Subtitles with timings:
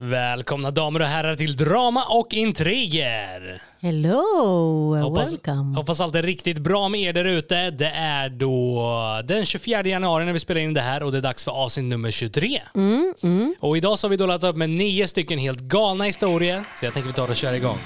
[0.00, 3.62] Välkomna damer och herrar till Drama och Intriger.
[3.80, 5.76] Hello, Hoppas, welcome.
[5.76, 7.70] hoppas allt är riktigt bra med er där ute.
[7.70, 8.82] Det är då
[9.24, 11.86] den 24 januari när vi spelar in det här och det är dags för avsnitt
[11.86, 12.62] nummer 23.
[12.74, 16.64] Mm, Och idag så har vi då laddat upp med nio stycken helt galna historier.
[16.80, 17.78] Så jag tänker vi tar och kör igång.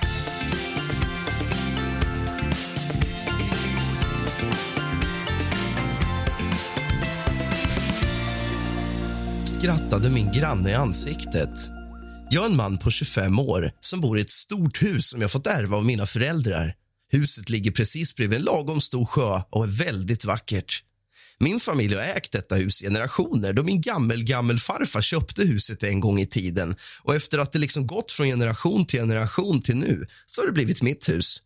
[9.45, 11.80] skrattade min granne i ansiktet.
[12.33, 15.31] Jag är en man på 25 år som bor i ett stort hus som jag
[15.31, 16.75] fått ärva av mina föräldrar.
[17.13, 20.85] Huset ligger precis bredvid en lagom stor sjö och är väldigt vackert.
[21.39, 26.01] Min familj har ägt detta hus i generationer då min gammel gammelfarfar köpte huset en
[26.01, 30.07] gång i tiden och efter att det liksom gått från generation till generation till nu
[30.27, 31.43] så har det blivit mitt hus.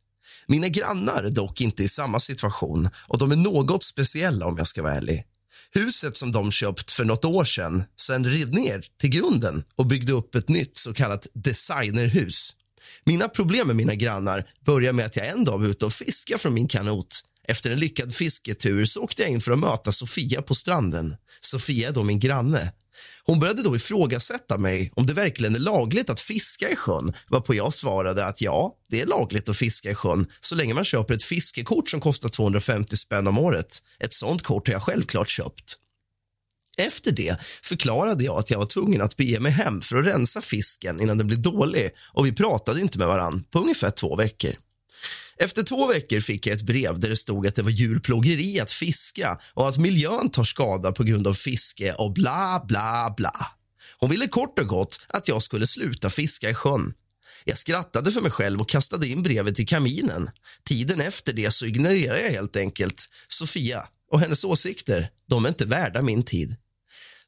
[0.46, 4.66] Mina grannar är dock inte i samma situation och de är något speciella om jag
[4.66, 5.24] ska vara ärlig.
[5.78, 10.12] Huset som de köpt för något år sedan sen red ner till grunden och byggde
[10.12, 12.50] upp ett nytt så kallat designerhus.
[13.04, 16.38] Mina problem med mina grannar börjar med att jag en dag var ute och fiskade
[16.38, 17.20] från min kanot.
[17.48, 21.16] Efter en lyckad fisketur så åkte jag in för att möta Sofia på stranden.
[21.46, 22.72] Sofia är då min granne.
[23.24, 27.54] Hon började då ifrågasätta mig om det verkligen är lagligt att fiska i sjön varpå
[27.54, 31.14] jag svarade att ja, det är lagligt att fiska i sjön så länge man köper
[31.14, 33.82] ett fiskekort som kostar 250 spänn om året.
[34.00, 35.78] Ett sånt kort har jag självklart köpt.
[36.78, 40.40] Efter det förklarade jag att jag var tvungen att bege mig hem för att rensa
[40.40, 44.52] fisken innan den blev dålig och vi pratade inte med varann på ungefär två veckor.
[45.38, 48.70] Efter två veckor fick jag ett brev där det stod att det var djurplågeri att
[48.70, 53.32] fiska och att miljön tar skada på grund av fiske och bla, bla, bla.
[53.98, 56.94] Hon ville kort och gott att jag skulle sluta fiska i sjön.
[57.44, 60.30] Jag skrattade för mig själv och kastade in brevet i kaminen.
[60.64, 65.10] Tiden efter det så ignorerade jag helt enkelt Sofia och hennes åsikter.
[65.26, 66.56] De är inte värda min tid.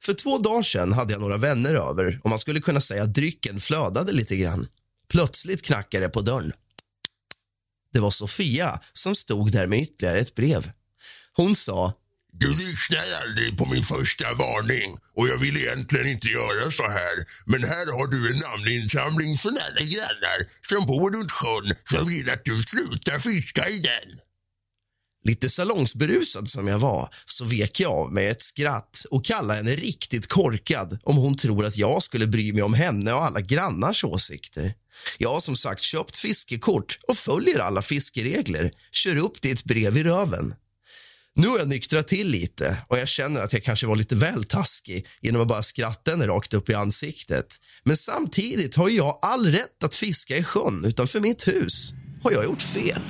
[0.04, 3.14] För två dagar sedan hade jag några vänner över och man skulle kunna säga att
[3.14, 4.68] drycken flödade lite grann.
[5.08, 6.52] Plötsligt knackade det på dörren.
[7.92, 10.70] Det var Sofia som stod där med ytterligare ett brev.
[11.32, 11.92] Hon sa
[12.32, 17.14] Du lyssnade aldrig på min första varning och jag vill egentligen inte göra så här.
[17.44, 20.38] Men här har du en namninsamling från alla grannar
[20.68, 24.20] som bor runt sjön som vill att du slutar fiska i den.
[25.24, 29.76] Lite salongsberusad som jag var så vek jag av med ett skratt och kallade henne
[29.76, 34.04] riktigt korkad om hon tror att jag skulle bry mig om henne och alla grannars
[34.04, 34.74] åsikter.
[35.18, 38.72] Jag har som sagt köpt fiskekort och följer alla fiskeregler.
[38.92, 40.54] Kör upp ditt brev i röven.
[41.38, 44.44] Nu har jag nyktrat till lite och jag känner att jag kanske var lite väl
[44.44, 47.56] taskig genom att bara skratta henne rakt upp i ansiktet.
[47.84, 51.92] Men samtidigt har jag all rätt att fiska i sjön utanför mitt hus.
[52.22, 53.00] Har jag gjort fel?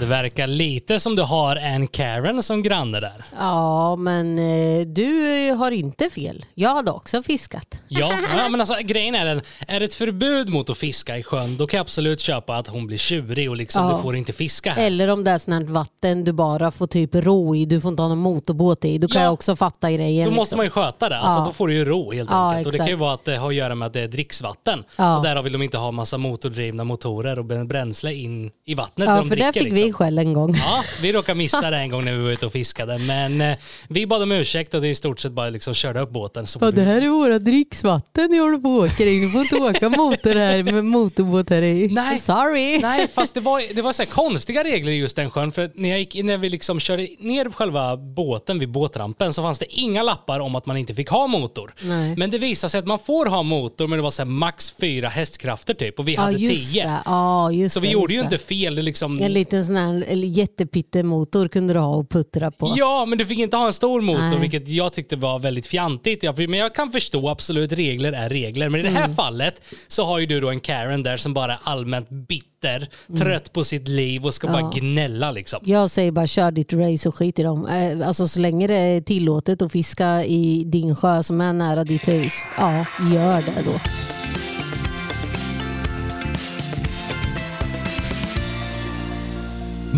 [0.00, 3.24] Det verkar lite som du har en Karen som granne där.
[3.38, 6.44] Ja, men eh, du har inte fel.
[6.54, 7.78] Jag hade också fiskat.
[7.88, 11.22] Ja, ja men alltså grejen är den, är det ett förbud mot att fiska i
[11.22, 13.96] sjön, då kan jag absolut köpa att hon blir tjurig och liksom Ja.
[13.96, 14.86] du får inte fiska här.
[14.86, 17.90] Eller om det är sånt här vatten du bara får typ ro i, du får
[17.90, 18.98] inte ha någon motorbåt i.
[18.98, 19.24] Då kan Ja.
[19.26, 20.28] jag också fatta grejen.
[20.28, 20.56] Då måste liksom.
[20.56, 21.44] man ju sköta det, alltså, Ja.
[21.44, 22.66] då får du ju ro helt Ja, enkelt.
[22.66, 23.00] Och det kan ju exakt.
[23.00, 24.84] vara att det har att göra med att det är dricksvatten.
[24.96, 25.16] Ja.
[25.16, 29.14] Och därav vill de inte ha massa motordrivna motorer och bränsle in i vattnet när
[29.16, 29.60] Ja, de för där dricker.
[29.60, 29.89] fick liksom.
[29.90, 30.54] Vi skäll en gång.
[30.56, 32.98] Ja, vi råkade missa det en gång när vi var ute och fiskade.
[32.98, 33.56] Men eh,
[33.88, 36.46] vi bad om ursäkt och det i stort sett bara liksom körde upp båten.
[36.46, 39.20] Så Ja, det här är våra dricksvatten jag håller på och åker i.
[39.20, 41.88] Du får inte åka motor här med motorbåt här i.
[41.88, 42.18] Nej.
[42.18, 42.78] Sorry.
[42.78, 45.52] Nej, fast det var, det var så konstiga regler i just den sjön.
[45.52, 49.58] För när, jag gick, när vi liksom körde ner själva båten vid båtrampen så fanns
[49.58, 51.74] det inga lappar om att man inte fick ha motor.
[51.80, 52.14] Nej.
[52.16, 55.08] Men det visade sig att man får ha motor men det var så max fyra
[55.08, 56.84] hästkrafter typ och vi Ja, hade tio.
[56.84, 56.98] det.
[57.04, 58.74] Ja, just Så vi det, gjorde ju inte fel.
[58.74, 62.74] Liksom, En liten sån här jättepyttemotor kunde du ha och puttra på.
[62.76, 64.38] Ja, men du fick inte ha en stor motor, Nej.
[64.40, 66.24] vilket jag tyckte var väldigt fjantigt.
[66.36, 68.68] Men jag kan förstå absolut, regler är regler.
[68.68, 69.16] Men i det här Mm.
[69.16, 73.52] fallet så har ju du då en Karen där som bara är allmänt bitter, trött
[73.52, 74.70] på sitt liv och ska bara Mm.
[74.74, 74.80] Ja.
[74.80, 75.60] gnälla liksom.
[75.64, 77.66] Jag säger bara kör ditt race och skit i dem.
[77.66, 81.84] Eh, Alltså så länge det är tillåtet att fiska i din sjö som är nära
[81.84, 83.80] ditt hus, ja gör det då.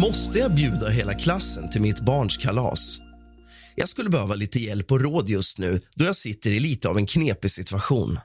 [0.02, 3.00] Måste jag bjuda hela klassen till mitt barns kalas?
[3.75, 6.99] Jag skulle behöva lite hjälp och råd just nu då jag sitter i lite av
[6.99, 8.19] en knepig situation.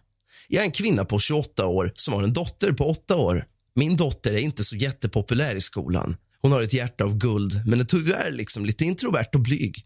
[0.48, 3.46] Jag är en kvinna på 28 år som har en dotter på 8 år.
[3.76, 6.18] Min dotter är inte så jättepopulär i skolan.
[6.42, 9.86] Hon har ett hjärta av guld men är tyvärr liksom lite introvert och blyg.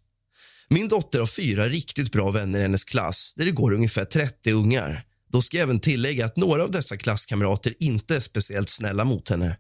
[0.70, 4.52] Min dotter har fyra riktigt bra vänner i hennes klass där det går ungefär 30
[4.52, 5.04] ungar.
[5.32, 9.30] Då ska jag även tillägga att några av dessa klasskamrater inte är speciellt snälla mot
[9.30, 9.58] henne.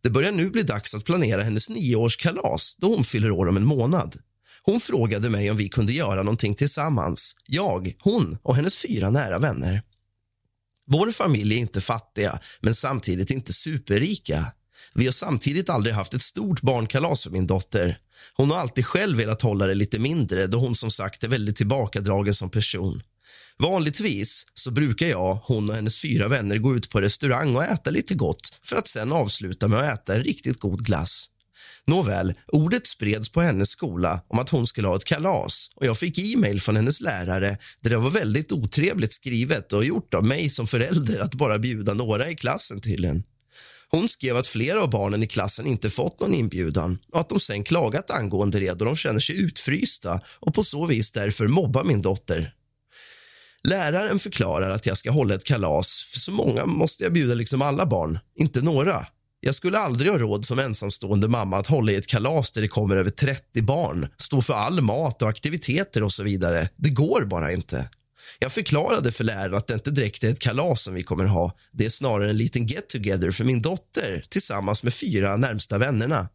[0.00, 3.64] Det börjar nu bli dags att planera hennes nioårskalas då hon fyller år om en
[3.64, 4.16] månad.
[4.62, 7.36] Hon frågade mig om vi kunde göra någonting tillsammans.
[7.46, 9.82] Jag, hon och hennes fyra nära vänner.
[10.86, 14.52] Vår familj är inte fattiga, men samtidigt inte superrika.
[14.94, 17.98] Vi har samtidigt aldrig haft ett stort barnkalas för min dotter.
[18.34, 21.56] Hon har alltid själv velat hålla det lite mindre då hon som sagt är väldigt
[21.56, 23.02] tillbakadragen som person.
[23.62, 27.90] Vanligtvis så brukar jag, hon och hennes fyra vänner gå ut på restaurang och äta
[27.90, 31.26] lite gott för att sen avsluta med att äta en riktigt god glass.
[31.86, 35.98] Nåväl, ordet spreds på hennes skola om att hon skulle ha ett kalas och jag
[35.98, 40.50] fick e-mail från hennes lärare där det var väldigt otrevligt skrivet och gjort av mig
[40.50, 43.22] som förälder att bara bjuda några i klassen till en.
[43.90, 47.40] Hon skrev att flera av barnen i klassen inte fått någon inbjudan och att de
[47.40, 51.84] sen klagat angående det då de känner sig utfrysta och på så vis därför mobbar
[51.84, 52.52] min dotter.
[53.68, 57.62] Läraren förklarar att jag ska hålla ett kalas för så många måste jag bjuda liksom
[57.62, 59.06] alla barn, inte några.
[59.40, 62.68] Jag skulle aldrig ha råd som ensamstående mamma att hålla i ett kalas där det
[62.68, 66.68] kommer över 30 barn, stå för all mat och aktiviteter och så vidare.
[66.76, 67.88] Det går bara inte.
[68.38, 71.52] Jag förklarade för läraren att det inte direkt är ett kalas som vi kommer ha.
[71.72, 76.28] Det är snarare en liten get together för min dotter tillsammans med fyra närmsta vännerna.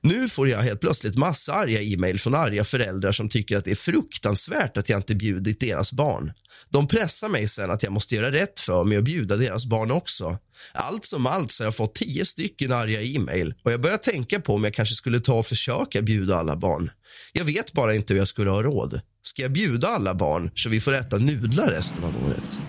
[0.00, 3.70] Nu får jag helt plötsligt massa arga e-mail från arga föräldrar som tycker att det
[3.70, 6.32] är fruktansvärt att jag inte bjudit deras barn.
[6.70, 9.90] De pressar mig sen att jag måste göra rätt för mig och bjuda deras barn
[9.90, 10.38] också.
[10.72, 14.40] Allt som allt så har jag fått tio stycken arga e-mail och jag börjar tänka
[14.40, 16.90] på om jag kanske skulle ta och försöka bjuda alla barn.
[17.32, 19.00] Jag vet bara inte hur jag skulle ha råd.
[19.22, 22.62] Ska jag bjuda alla barn så vi får äta nudlar resten av året?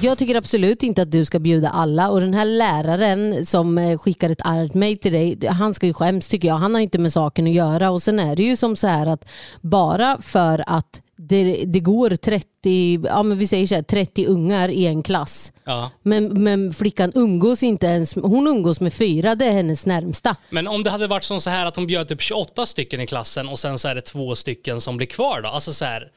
[0.00, 3.98] Jag tycker absolut inte att du ska bjuda alla och den här läraren som eh,
[3.98, 6.54] skickar ett argt mejl till dig, han ska ju skäms tycker jag.
[6.54, 9.06] Han har inte med saken att göra och sen är det ju som så här
[9.06, 9.28] att
[9.60, 14.68] bara för att det, det går 30, ja men vi säger så här, 30 ungar
[14.68, 15.52] i en klass.
[15.64, 15.90] Ja.
[16.02, 20.36] Men, men flickan umgås inte ens, hon umgås med fyra, det är hennes närmsta.
[20.50, 23.06] Men om det hade varit som så här att hon bjöd typ 28 stycken i
[23.06, 25.48] klassen och sen så är det två stycken som blir kvar då?
[25.48, 26.08] Alltså så här,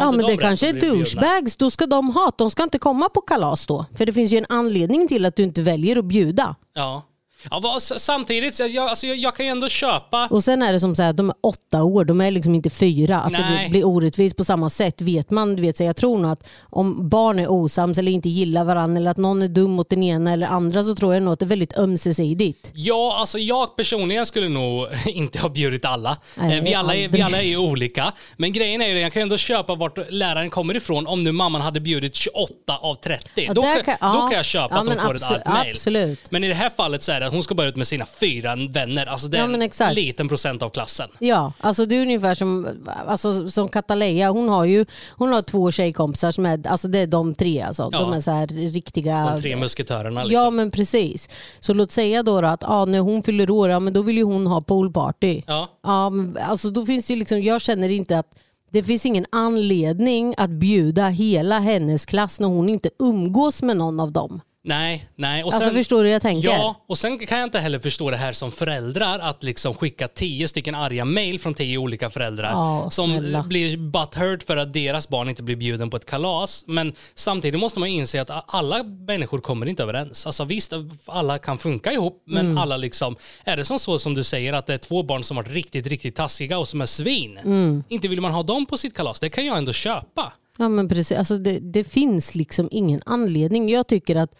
[0.00, 3.08] Ja men de det kanske är douchebags, då ska de ha, de ska inte komma
[3.08, 3.86] på kalas då.
[3.96, 6.56] För det finns ju en anledning till att du inte väljer att bjuda.
[6.74, 7.02] Ja.
[7.50, 10.80] Ja vad, samtidigt, jag, alltså, jag, jag kan ju ändå köpa Och sen är det
[10.80, 13.20] som så här, de är åtta år, de är liksom inte fyra.
[13.20, 13.58] Att det Nej.
[13.58, 15.56] blir- blir orättvist på samma sätt vet man.
[15.56, 19.00] Du vet, så jag tror nog att om barn är osams eller inte gillar varandra
[19.00, 21.38] eller att någon är dum mot den ena eller andra så tror jag nog att
[21.38, 22.70] det är väldigt ömsesidigt.
[22.74, 26.16] Ja, alltså jag personligen skulle nog inte ha bjudit alla.
[26.34, 27.22] Nej, Eh, vi, alla är, vi aldrig.
[27.22, 28.12] alla är ju olika.
[28.36, 31.32] Men grejen är ju, jag kan ju ändå köpa vart läraren kommer ifrån om nu
[31.32, 33.28] mamman hade bjudit 28 av 30.
[33.34, 34.28] Ja, då, där kan, kan- då ja.
[34.28, 35.70] kan jag köpa Ja, att hon får ett argt mejl.
[35.76, 36.30] absolut.
[36.30, 38.56] Men i det här fallet så är det hon ska börja ut med sina fyra
[38.70, 39.06] vänner.
[39.06, 41.08] Alltså det är Ja, en liten procent av klassen.
[41.18, 42.68] Ja, alltså det är ungefär som,
[43.06, 44.30] alltså, som Kataleja.
[44.30, 47.88] Hon har ju hon har två tjejkompisar som är, alltså det är de tre alltså.
[47.92, 47.98] Ja.
[47.98, 49.30] De är så här riktiga...
[49.34, 50.42] De tre musketörerna liksom.
[50.44, 51.28] Ja men precis.
[51.60, 54.16] Så låt säga då, då att ja, när hon fyller år, ja, men då vill
[54.16, 55.42] ju hon ha poolparty.
[55.46, 55.68] Ja.
[55.82, 56.12] Ja,
[56.48, 58.26] alltså då finns det liksom, jag känner inte att
[58.72, 64.00] det finns ingen anledning att bjuda hela hennes klass när hon inte umgås med någon
[64.00, 64.40] av dem.
[64.64, 65.44] Nej, nej.
[65.44, 66.48] Och Alltså förstår du hur jag tänker?
[66.48, 70.08] Ja, och sen kan jag inte heller förstå det här som föräldrar, att liksom skicka
[70.08, 73.42] tio stycken arga mejl från tio olika föräldrar Ja, som snälla.
[73.42, 76.64] blir butthurt för att deras barn inte blir bjuden på ett kalas.
[76.66, 80.26] Men samtidigt måste man ju inse att alla människor kommer inte överens.
[80.26, 80.72] Alltså visst,
[81.06, 82.58] alla kan funka ihop, men Mm.
[82.58, 85.36] alla liksom, är det som så som du säger att det är två barn som
[85.36, 87.38] varit riktigt, riktigt taskiga och som är svin.
[87.38, 87.84] Mm.
[87.88, 90.32] Inte vill man ha dem på sitt kalas, det kan jag ändå köpa.
[90.58, 93.68] Ja men precis, alltså det, det finns liksom ingen anledning.
[93.68, 94.30] Jag tycker att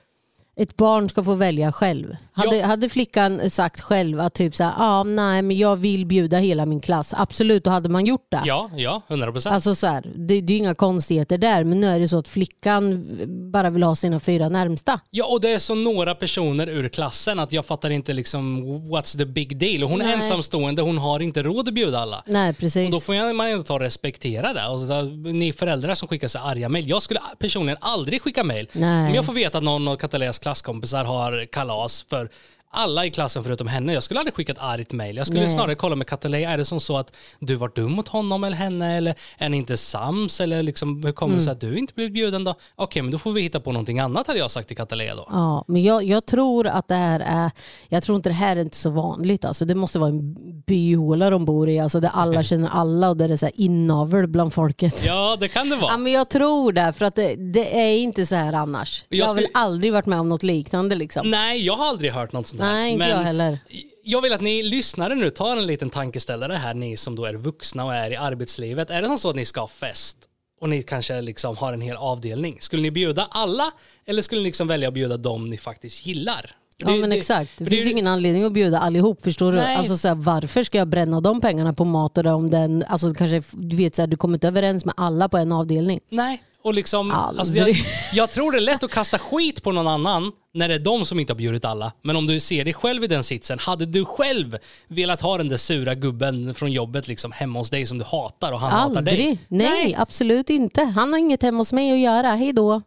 [0.62, 2.16] ett barn ska få välja själv.
[2.32, 2.66] Hade, Ja.
[2.66, 6.66] hade flickan sagt själv att typ så här, ah, nej men jag vill bjuda hela
[6.66, 8.42] min klass, absolut då hade man gjort det.
[8.44, 9.54] Ja, ja, 100 procent.
[9.54, 12.28] Alltså så här, det, det är inga konstigheter där men nu är det så att
[12.28, 13.06] flickan
[13.52, 15.00] bara vill ha sina fyra närmsta.
[15.10, 19.18] Ja, och det är så några personer ur klassen att jag fattar inte liksom what's
[19.18, 19.84] the big deal.
[19.84, 20.14] Och hon är Nej.
[20.14, 22.22] ensamstående, hon har inte råd att bjuda alla.
[22.26, 22.86] Nej precis.
[22.86, 24.66] Och då får man ändå ta och respektera det.
[24.68, 25.02] Och så,
[25.32, 26.88] ni föräldrar som skickar så arga mejl.
[26.88, 28.68] Jag skulle personligen aldrig skicka mejl.
[28.74, 32.28] Om jag får veta att någon av Kataleas klasskompisar har kalas för
[32.72, 33.92] alla i klassen förutom henne.
[33.92, 35.16] Jag skulle aldrig skicka ett argt mejl.
[35.16, 35.50] Jag skulle Nej.
[35.50, 36.50] snarare kolla med Katalea.
[36.50, 38.96] Är det som så att du var dum mot honom eller henne?
[38.96, 40.40] Eller är ni inte sams?
[40.40, 41.44] Eller liksom, hur kommer det Mm.
[41.44, 42.54] sig att du inte blivit bjuden då?
[42.76, 45.26] Okej, men då får vi hitta på någonting annat hade jag sagt till Katalea då.
[45.30, 47.50] Ja, men jag, jag tror att det här är,
[47.88, 49.44] jag tror inte det här är inte så vanligt.
[49.44, 50.34] Alltså, det måste vara en
[50.66, 54.26] byhåla de bor i, alltså, där alla känner alla och där det är så inavel
[54.28, 55.04] bland folket.
[55.06, 55.92] Ja, det kan det vara.
[55.92, 59.04] Ja, men jag tror det, för att det, det är inte så här annars.
[59.08, 60.94] Jag, Jag har väl skulle- aldrig varit med om något liknande.
[60.94, 61.30] Liksom.
[61.30, 62.59] Nej, jag har aldrig hört något sånt.
[62.60, 63.58] Nej, inte men jag heller.
[64.04, 67.34] Jag vill att ni lyssnare nu tar en liten tankeställare här, ni som då är
[67.34, 68.90] vuxna och är i arbetslivet.
[68.90, 70.18] Är det som så att ni ska ha fest
[70.60, 72.56] och ni kanske liksom har en hel avdelning?
[72.60, 73.70] Skulle ni bjuda alla
[74.06, 76.56] eller skulle ni liksom välja att bjuda dem ni faktiskt gillar?
[76.84, 77.50] Ja men exakt.
[77.58, 79.22] Det finns ju ingen anledning att bjuda allihop.
[79.22, 79.58] Förstår du?
[79.58, 79.76] Nej.
[79.76, 83.14] Alltså, så här, varför ska jag bränna de pengarna på mat och om den, alltså,
[83.14, 86.00] kanske, du vet, så här, du kommer inte överens med alla på en avdelning.
[86.08, 87.84] Nej, Och liksom, alltså jag, Aldrig.
[88.12, 91.04] jag tror det är lätt att kasta skit på någon annan när det är de
[91.04, 91.92] som inte har bjudit alla.
[92.02, 95.48] Men om du ser dig själv i den sitsen, hade du själv velat ha den
[95.48, 99.02] där sura gubben från jobbet liksom hemma hos dig som du hatar och han hatar
[99.02, 99.12] dig?
[99.12, 99.38] Aldrig.
[99.48, 100.84] Nej, absolut inte.
[100.84, 102.34] Han har inget hemma hos mig att göra.
[102.34, 102.82] Hej då.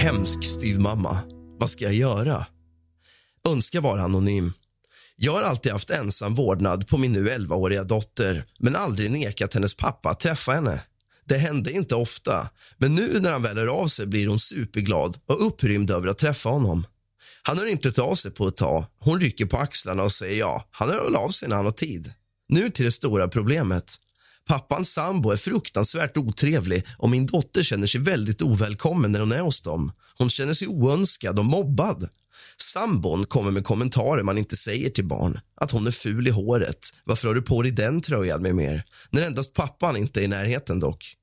[0.00, 1.18] Hemsk styvmamma.
[1.58, 2.46] Vad ska jag göra?
[3.48, 4.52] Önskar vara anonym.
[5.16, 9.76] Jag har alltid haft ensam vårdnad på min nu 11-åriga dotter men aldrig nekat hennes
[9.76, 10.80] pappa att träffa henne.
[11.28, 15.18] Det hände inte ofta, men nu när han väl hör av sig blir hon superglad
[15.26, 16.86] och upprymd över att träffa honom.
[17.42, 18.84] Han har inte av sig på ett tag.
[18.98, 21.72] Hon rycker på axlarna och säger ja, han hör väl av sig när han har
[21.72, 22.12] tid.
[22.48, 23.96] Nu till det stora problemet.
[24.48, 29.40] Pappans sambo är fruktansvärt otrevlig och min dotter känner sig väldigt ovälkommen när hon är
[29.40, 29.92] hos dem.
[30.18, 32.08] Hon känner sig oönskad och mobbad.
[32.62, 35.40] Sambon kommer med kommentarer man inte säger till barn.
[35.60, 36.78] Att hon är ful i håret.
[37.04, 38.84] Varför har du på dig den tröjan med mer?
[39.10, 41.14] När endast pappan inte är i närheten dock.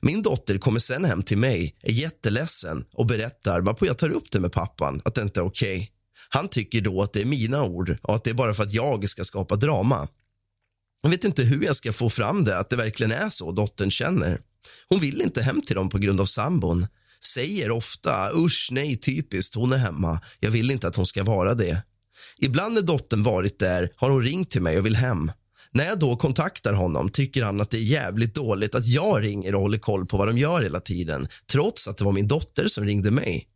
[0.00, 4.30] Min dotter kommer sen hem till mig, är jätteledsen och berättar varpå jag tar upp
[4.30, 5.92] det med pappan, att det inte är okej.
[6.28, 8.72] Han tycker då att det är mina ord och att det är bara för att
[8.72, 10.08] jag ska skapa drama.
[11.02, 13.90] Jag vet inte hur jag ska få fram det, att det verkligen är så dottern
[13.90, 14.40] känner.
[14.88, 16.86] Hon vill inte hem till dem på grund av sambon.
[17.34, 20.20] Säger ofta usch nej, typiskt, hon är hemma.
[20.40, 21.82] Jag vill inte att hon ska vara det.
[22.38, 25.30] Ibland när dottern varit där har hon ringt till mig och vill hem.
[25.76, 29.54] När jag då kontaktar honom tycker han att det är jävligt dåligt att jag ringer
[29.54, 32.68] och håller koll på vad de gör hela tiden trots att det var min dotter
[32.68, 33.46] som ringde mig.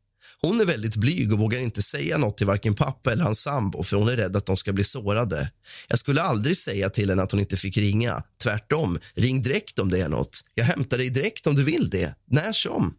[0.41, 3.83] Hon är väldigt blyg och vågar inte säga något till varken pappa eller hans sambo
[3.83, 5.51] för hon är rädd att de ska bli sårade.
[5.89, 8.23] Jag skulle aldrig säga till henne att hon inte fick ringa.
[8.43, 10.41] Tvärtom, ring direkt om det är något.
[10.55, 12.15] Jag hämtar dig direkt om du vill det.
[12.31, 12.95] När som.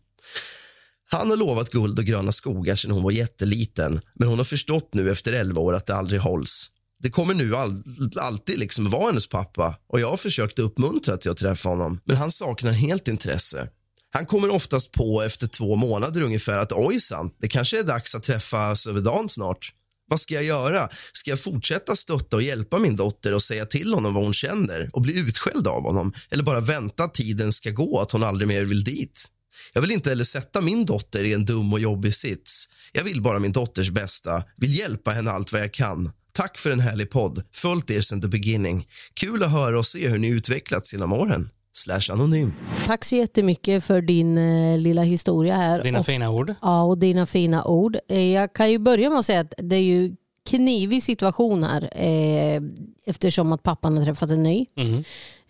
[1.06, 4.90] Han har lovat guld och gröna skogar sedan hon var jätteliten men hon har förstått
[4.94, 6.72] nu efter 11 år att det aldrig hålls.
[7.02, 7.84] Det kommer nu all,
[8.20, 12.18] alltid liksom vara hennes pappa och jag har försökt uppmuntra till att träffa honom men
[12.18, 13.68] han saknar helt intresse.
[14.14, 18.24] Han kommer oftast på efter två månader ungefär att ojsan, det kanske är dags att
[18.24, 19.74] träffas över dagen snart.
[20.08, 20.90] Vad ska jag göra?
[21.14, 24.90] Ska jag fortsätta stötta och hjälpa min dotter och säga till honom vad hon känner
[24.94, 28.48] och bli utskälld av honom eller bara vänta att tiden ska gå att hon aldrig
[28.48, 29.26] mer vill dit?
[29.74, 32.68] Jag vill inte heller sätta min dotter i en dum och jobbig sits.
[32.92, 36.12] Jag vill bara min dotters bästa, vill hjälpa henne allt vad jag kan.
[36.34, 37.44] Tack för en härlig podd.
[37.54, 38.88] Följt er sedan the beginning.
[39.14, 41.50] Kul att höra och se hur ni utvecklats genom åren.
[41.74, 42.54] Slash anonym.
[42.86, 45.84] Tack så jättemycket för din eh, lilla historia här.
[45.84, 46.54] Dina och, fina ord.
[46.62, 47.98] ja, och dina fina ord.
[48.10, 50.16] Eh, jag kan ju börja med att säga att det är ju
[50.50, 52.62] knivig situation här eh,
[53.06, 54.66] eftersom att pappan har träffat en ny.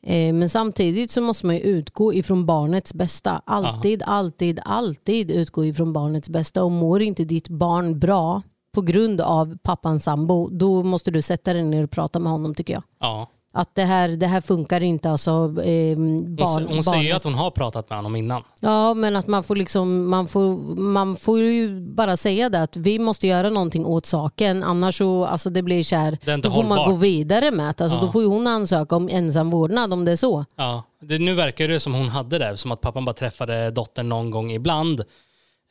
[0.04, 3.42] Eh, men samtidigt så måste man ju utgå ifrån barnets bästa.
[3.46, 6.64] Alltid, alltid, alltid utgå ifrån barnets bästa.
[6.64, 11.54] Och mår inte ditt barn bra på grund av pappans sambo, då måste du sätta
[11.54, 12.84] dig ner och prata med honom tycker jag.
[13.00, 13.28] Ja.
[13.54, 15.10] Att det här, det här funkar inte.
[15.12, 18.44] Alltså, eh, Hon, barn, hon säger ju att hon har pratat med honom innan.
[18.60, 22.78] Ja, men att man får, liksom, man, får, man får ju bara säga det att
[22.78, 24.64] vi måste göra någonting åt saken.
[24.64, 27.04] Annars så, alltså det blir så här, Det är inte då får man gå hållbart.
[27.04, 27.84] vidare med det.
[27.84, 28.02] Alltså, Ja.
[28.06, 30.46] Då får ju hon ansöka om ensam vårdnad om det är så.
[30.56, 34.10] Ja, det, nu verkar det som hon hade det, som att pappan bara träffade dottern
[34.10, 35.00] någon gång ibland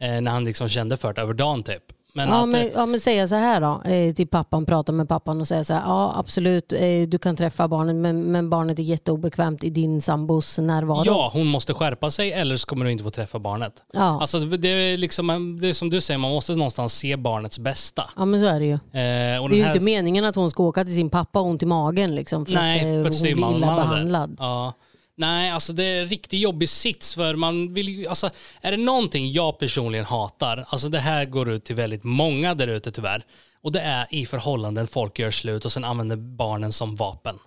[0.01, 1.83] eh, när han liksom kände för det över dagen typ.
[2.15, 5.09] Men Ja att, men, ja, men säga så här då, eh, till pappan, prata med
[5.09, 8.79] pappan och säga så här, ja absolut, eh, du kan träffa barnet men, men barnet
[8.79, 11.03] är jätteobekvämt i din sambos närvaro.
[11.07, 13.73] Ja, hon måste skärpa sig eller så kommer du inte få träffa barnet.
[13.93, 14.21] Ja.
[14.21, 18.05] Alltså det är liksom, det är som du säger, man måste någonstans se barnets bästa.
[18.17, 18.73] Ja men så är det ju.
[18.73, 21.47] Eh, Det är ju här- inte meningen att hon ska åka till sin pappa och
[21.47, 24.37] ont i magen liksom, för Nej, att eh, för att hon blir illa behandlad.
[24.39, 24.73] Ja.
[25.21, 28.77] Nej, alltså det är en riktigt jobbig sits för man vill ju, alltså är det
[28.77, 33.23] någonting jag personligen hatar, alltså det här går ut till väldigt många där ute tyvärr,
[33.63, 37.39] och det är i förhållanden folk gör slut och sen använder barnen som vapen.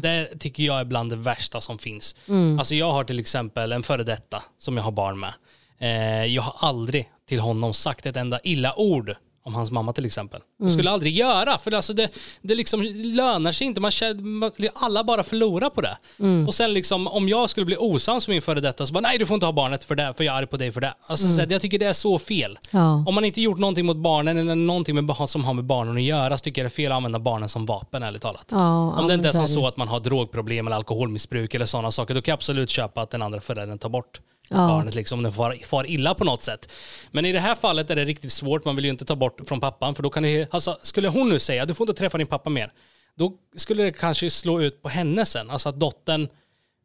[0.00, 2.16] Det tycker jag är bland det värsta som finns.
[2.58, 5.32] Alltså jag har till exempel en före detta som jag har barn med.
[5.78, 9.14] Eh, jag har aldrig till honom sagt ett enda illa ord
[9.48, 10.40] om hans mamma till exempel.
[10.58, 12.08] Det skulle jag aldrig göra, för alltså det,
[12.42, 13.80] det liksom lönar sig inte.
[13.80, 15.98] Man man, alla bara förlorar på det.
[16.46, 19.18] Och sen liksom, om jag skulle bli osams med min före detta så bara nej
[19.18, 20.94] du får inte ha barnet för det, för jag är arg på dig för det.
[21.06, 22.58] Alltså, så här, jag tycker det är så fel.
[22.70, 23.04] Ja.
[23.06, 26.02] Om man inte gjort någonting mot barnen eller någonting med, som har med barnen att
[26.02, 28.46] göra så tycker jag det är fel att använda barnen som vapen ärligt talat.
[28.50, 31.66] Ja, Om det inte är som är så att man har drogproblem eller alkoholmissbruk eller
[31.66, 34.56] sådana saker, då kan jag absolut köpa att den andra föräldern tar bort Ja.
[34.56, 36.72] barnet liksom, om den far, far illa på något sätt.
[37.10, 39.40] Men i det här fallet är det riktigt svårt, man vill ju inte ta bort
[39.48, 42.18] från pappan för då kan det, alltså, skulle hon nu säga du får inte träffa
[42.18, 42.72] din pappa mer,
[43.14, 45.50] då skulle det kanske slå ut på henne sen.
[45.50, 46.28] Alltså att dottern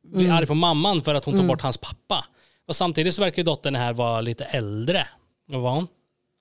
[0.03, 0.37] blir Mm.
[0.37, 2.25] arg på mamman för att hon tar bort hans pappa.
[2.67, 5.07] Och samtidigt så verkar ju dottern här vara lite äldre.
[5.47, 5.87] Vad var hon?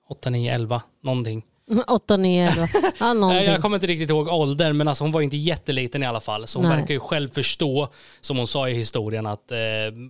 [0.09, 1.43] 8, 9, 11, någonting.
[1.87, 2.67] 8, 9, 11.
[2.73, 3.43] Ja, Nej, någonting.
[3.43, 6.47] Jag kommer inte riktigt ihåg åldern, men alltså hon var inte jätteliten i alla fall.
[6.47, 6.77] Så hon Nej.
[6.77, 7.87] verkar ju själv förstå,
[8.21, 9.57] som hon sa i historien, att eh,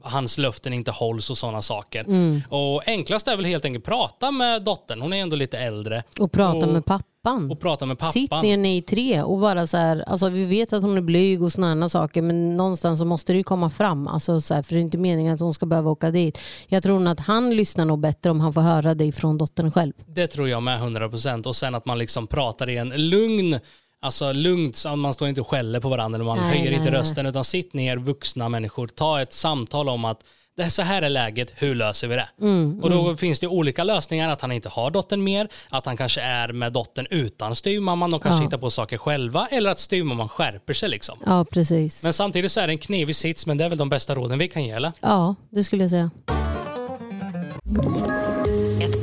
[0.03, 2.01] hans löften inte hålls och sådana saker.
[2.01, 2.41] Mm.
[2.49, 6.03] Och enklast är väl helt enkelt prata med dottern, hon är ändå lite äldre.
[6.19, 6.85] Och prata och, med
[7.23, 7.51] pappan.
[7.51, 8.13] Och prata med pappan.
[8.13, 11.43] Sitt ner ni tre och bara så här, alltså vi vet att hon är blyg
[11.43, 14.07] och sådana saker men någonstans så måste det ju komma fram.
[14.07, 16.39] Alltså så här, för det är inte meningen att hon ska behöva åka dit.
[16.67, 19.71] Jag tror nog att han lyssnar nog bättre om han får höra det från dottern
[19.71, 19.93] själv.
[20.05, 23.59] Det tror jag med 100% och sen att man liksom pratar i en lugn
[24.03, 26.91] Alltså lugnt, man står inte och skäller på varandra eller man Nej, höjer nej, inte
[26.91, 26.99] nej.
[26.99, 30.19] rösten utan sitt ner vuxna människor, ta ett samtal om att
[30.57, 32.29] det så här är läget, hur löser vi det?
[32.41, 35.97] Mm, och då finns det olika lösningar, att han inte har dottern mer, att han
[35.97, 38.45] kanske är med dottern utan styvmamman, de kanske Ja.
[38.45, 41.17] hittar på saker själva eller att styvmamman skärper sig liksom.
[41.25, 42.03] Ja precis.
[42.03, 44.39] Men samtidigt så är det en knivig sits, men det är väl de bästa råden
[44.39, 44.91] vi kan ge eller?
[45.01, 46.09] Ja det skulle jag säga.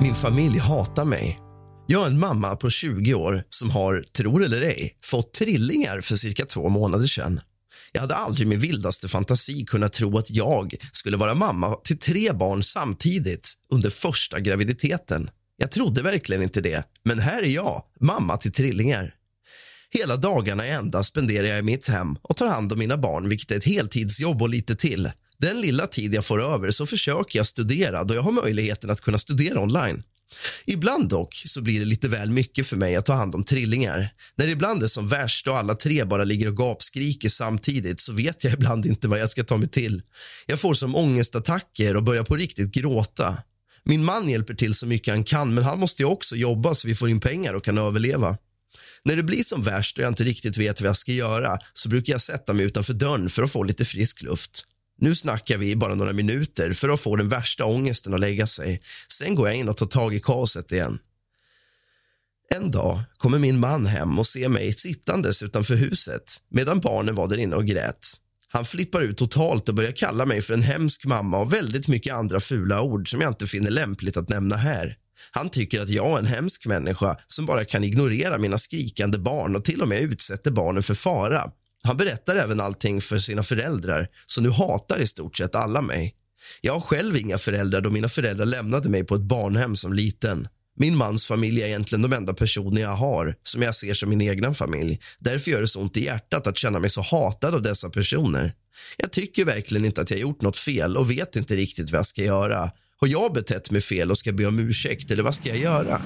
[0.00, 1.38] Min familj hatar mig.
[1.86, 6.16] Jag är en mamma på 20 år som har, tror eller ej, fått trillingar för
[6.16, 7.40] cirka två månader sedan.
[7.92, 11.98] Jag hade aldrig i min vildaste fantasi kunnat tro att jag skulle vara mamma till
[11.98, 15.30] tre barn samtidigt under första graviditeten.
[15.56, 19.14] Jag trodde verkligen inte det, men här är jag, mamma till trillingar.
[19.90, 23.28] Hela dagarna i ända spenderar jag i mitt hem och tar hand om mina barn,
[23.28, 25.10] vilket är ett heltidsjobb och lite till.
[25.40, 29.00] Den lilla tid jag får över så försöker jag studera då jag har möjligheten att
[29.00, 30.02] kunna studera online.
[30.66, 34.10] Ibland dock så blir det lite väl mycket för mig att ta hand om trillingar.
[34.36, 38.12] När det ibland är som värst och alla tre bara ligger och gapskriker samtidigt så
[38.12, 40.02] vet jag ibland inte vad jag ska ta mig till.
[40.46, 43.36] Jag får som ångestattacker och börjar på riktigt gråta.
[43.84, 46.88] Min man hjälper till så mycket han kan men han måste ju också jobba så
[46.88, 48.36] vi får in pengar och kan överleva.
[49.04, 51.88] När det blir som värst och jag inte riktigt vet vad jag ska göra så
[51.88, 54.64] brukar jag sätta mig utanför dörren för att få lite frisk luft.
[55.00, 58.46] Nu snackar vi i bara några minuter för att få den värsta ångesten att lägga
[58.46, 58.82] sig.
[59.08, 60.98] Sen går jag in och tar tag i kaoset igen.
[62.54, 67.28] En dag kommer min man hem och ser mig sittandes utanför huset medan barnen var
[67.28, 68.14] där inne och grät.
[68.48, 72.14] Han flippar ut totalt och börjar kalla mig för en hemsk mamma och väldigt mycket
[72.14, 74.96] andra fula ord som jag inte finner lämpligt att nämna här.
[75.30, 79.56] Han tycker att jag är en hemsk människa som bara kan ignorera mina skrikande barn
[79.56, 81.50] och till och med utsätter barnen för fara.
[81.88, 86.14] Han berättar även allting för sina föräldrar, så nu hatar i stort sett alla mig.
[86.60, 90.48] Jag har själv inga föräldrar då mina föräldrar lämnade mig på ett barnhem som liten.
[90.76, 94.20] Min mans familj är egentligen de enda personer jag har som jag ser som min
[94.20, 95.00] egna familj.
[95.18, 98.54] Därför gör det så ont i hjärtat att känna mig så hatad av dessa personer.
[98.96, 102.06] Jag tycker verkligen inte att jag gjort något fel och vet inte riktigt vad jag
[102.06, 102.70] ska göra.
[103.00, 106.00] Har jag betett mig fel och ska be om ursäkt eller vad ska jag göra?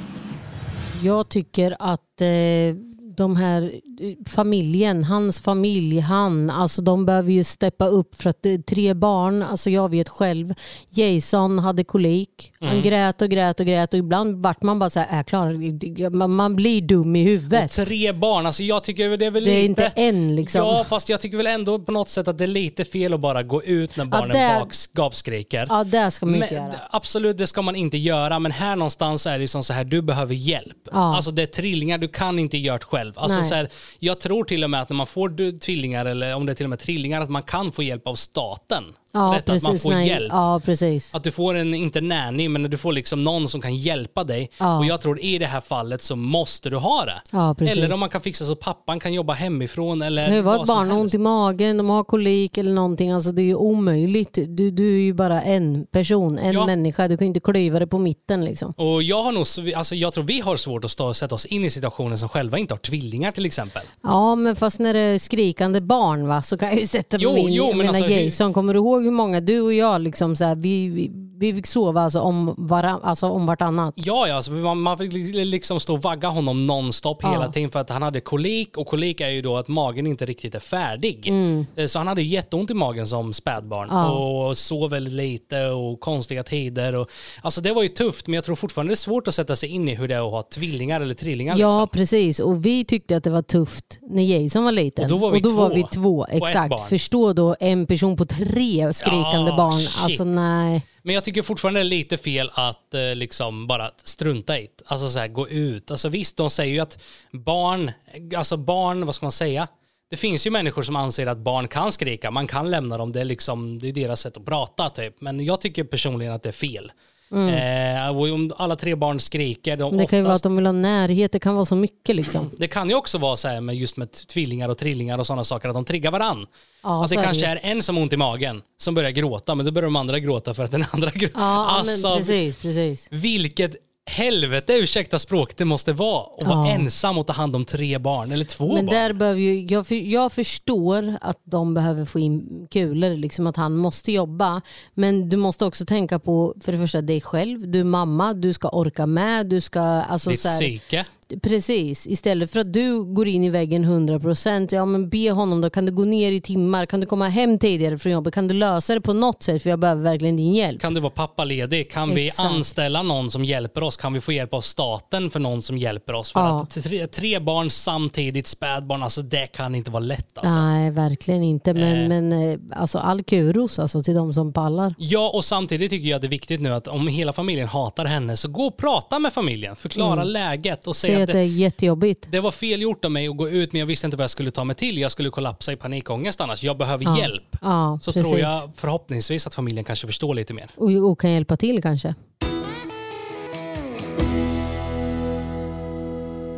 [1.02, 2.91] Jag tycker att eh,
[3.22, 3.62] de här
[4.00, 8.94] eh, familjen, hans familj, han, alltså de behöver ju steppa upp för att eh, tre
[8.94, 10.54] barn, alltså jag vet själv,
[10.90, 15.00] Jason hade kolik, han grät och grät och grät och ibland vart man bara så
[15.00, 17.70] här, äh, klar, man, blir dum i huvudet.
[17.72, 19.82] Tre barn, alltså jag tycker det är väl Det är lite...
[19.82, 20.58] inte en liksom.
[20.60, 23.20] Ja, fast jag tycker väl ändå på något sätt att det är lite fel att
[23.20, 25.66] bara gå ut när barnen där- bak, gapskriker.
[25.68, 26.74] Ja, det ska man inte Men, göra.
[26.90, 28.38] absolut, det ska man inte göra.
[28.38, 30.76] Men här någonstans är det som så här, du behöver hjälp.
[30.92, 31.16] Ja.
[31.16, 33.11] Alltså det är trillingar, du kan inte göra det själv.
[33.18, 33.48] Alltså Nej.
[33.48, 36.52] så här, jag tror till och med att när man får tvillingar, eller om det
[36.52, 38.84] är till och med trillingar, att man kan få hjälp av staten.
[39.14, 39.82] Ja, Rätt, att man precis.
[39.82, 40.28] får Nej, hjälp.
[40.30, 41.14] Ja, precis.
[41.14, 44.50] Att du får en, inte nanny, men du får liksom någon som kan hjälpa dig.
[44.60, 44.78] Ja.
[44.78, 47.22] Och jag tror i det här fallet så måste du ha det.
[47.32, 47.76] Ja, precis.
[47.76, 50.02] eller om man kan fixa så pappan kan jobba hemifrån.
[50.02, 53.10] Eller Det vad ett barn har ont i magen, de har kolik eller någonting.
[53.10, 54.38] Alltså det är ju omöjligt.
[54.48, 56.66] Du, du är ju bara en person, en Ja.
[56.66, 57.08] människa.
[57.08, 58.72] Du kan ju inte klyva det på mitten liksom.
[58.76, 61.34] Och jag har nog, så- alltså jag tror vi har svårt att stå och sätta
[61.34, 63.82] oss in i situationen som själva inte har tvillingar till exempel.
[64.02, 67.26] Ja, men fast när det är skrikande barn va, så kan jag ju sätta mig
[67.40, 67.52] in.
[67.52, 70.00] jo, jag men menar alltså, Jason, kommer du ihåg ihåg hur många du och jag
[70.00, 73.94] liksom så här, vi, vi, vi fick sova alltså om, varann, alltså om vartannat?
[73.96, 77.32] Ja, ja alltså man, man fick li- liksom stå och vagga honom nonstop Ja.
[77.32, 80.26] hela tiden för att han hade kolik och kolik är ju då att magen inte
[80.26, 81.28] riktigt är färdig.
[81.28, 81.66] Mm.
[81.76, 86.42] Eh, Så han hade jätteont i magen som spädbarn och sov väldigt lite och konstiga
[86.42, 86.94] tider.
[86.94, 87.10] Och,
[87.42, 89.68] alltså det var ju tufft men jag tror fortfarande det är svårt att sätta sig
[89.68, 91.56] in i hur det är att ha tvillingar eller trillingar.
[91.58, 91.88] Ja, liksom.
[91.88, 92.40] precis.
[92.40, 95.04] Och vi tyckte att det var tufft när Jason var liten.
[95.04, 96.26] Och då var vi var två vi två.
[96.30, 96.88] Exakt.
[96.88, 99.78] Förstå då en person på tre skrikande Ja, barn.
[99.78, 100.02] shit.
[100.04, 100.86] Alltså nej.
[101.02, 104.84] Men jag tycker fortfarande det är lite fel att eh, liksom bara strunta i det.
[104.86, 105.90] Alltså så här, gå ut.
[105.90, 107.90] Alltså visst, de säger ju att barn,
[108.36, 109.68] alltså barn, vad ska man säga?
[110.10, 113.20] Det finns ju människor som anser att barn kan skrika, man kan lämna dem, det
[113.20, 115.20] är liksom, det är deras sätt att prata typ.
[115.20, 116.92] Men jag tycker personligen att det är fel.
[117.32, 120.66] Eh, och om alla tre barn skriker, de det kan ju vara att de vill
[120.66, 122.50] ha närhet, det kan vara så mycket liksom.
[122.56, 125.44] det kan ju också vara så här med just med tvillingar och trillingar och sådana
[125.44, 126.46] saker, att de triggar varann.
[126.82, 127.52] Ja, att det är det kanske ju.
[127.52, 130.18] är en som har ont i magen som börjar gråta, men då börjar de andra
[130.18, 131.40] gråta för att den andra gråter.
[131.40, 133.08] Ja, alltså, precis, precis.
[133.10, 133.76] vilket
[134.10, 138.32] helvete, ursäkta språk, det måste vara att vara ensam och ta hand om tre barn,
[138.32, 138.94] eller två Men barn.
[138.94, 143.56] där behöver ju, jag, för, jag förstår att de behöver få in kulor, liksom att
[143.56, 144.60] han måste jobba.
[144.94, 148.52] Men du måste också tänka på för det första dig själv, du är mamma, du
[148.52, 149.80] ska orka med, du ska...
[149.80, 151.04] Alltså, Ditt så här, psyke.
[151.42, 155.70] Precis, istället för att du går in i väggen 100% ja men be honom då,
[155.70, 158.54] kan du gå ner i timmar, kan du komma hem tidigare från jobbet, kan du
[158.54, 160.80] lösa det på något sätt för jag behöver verkligen din hjälp.
[160.80, 161.90] Kan du vara pappaledig?
[161.90, 162.48] Kan vi Exakt.
[162.48, 163.96] anställa någon som hjälper oss?
[163.96, 166.32] Kan vi få hjälp av staten för någon som hjälper oss?
[166.32, 166.62] För Ja.
[166.62, 170.54] att tre, tre barn samtidigt, spädbarn, alltså det kan inte vara lätt alltså.
[170.58, 171.74] Nej, verkligen inte.
[171.74, 174.94] Men, men eh, alltså, all kuros alltså, till de som pallar.
[174.98, 178.04] Ja, och samtidigt tycker jag att det är viktigt nu att om hela familjen hatar
[178.04, 181.44] henne så gå och prata med familjen, förklara läget och Säg att att det det,
[181.44, 182.26] är jättejobbigt.
[182.30, 184.30] det var fel gjort av mig att gå ut men jag visste inte vad jag
[184.30, 184.98] skulle ta mig till.
[184.98, 186.62] Jag skulle kollapsa i panikångest annars.
[186.64, 187.18] Jag behöver Ja.
[187.18, 187.56] hjälp.
[187.62, 188.28] Ja, Så precis.
[188.28, 190.70] tror jag förhoppningsvis att familjen kanske förstår lite mer.
[190.76, 192.14] Och, och kan hjälpa till kanske.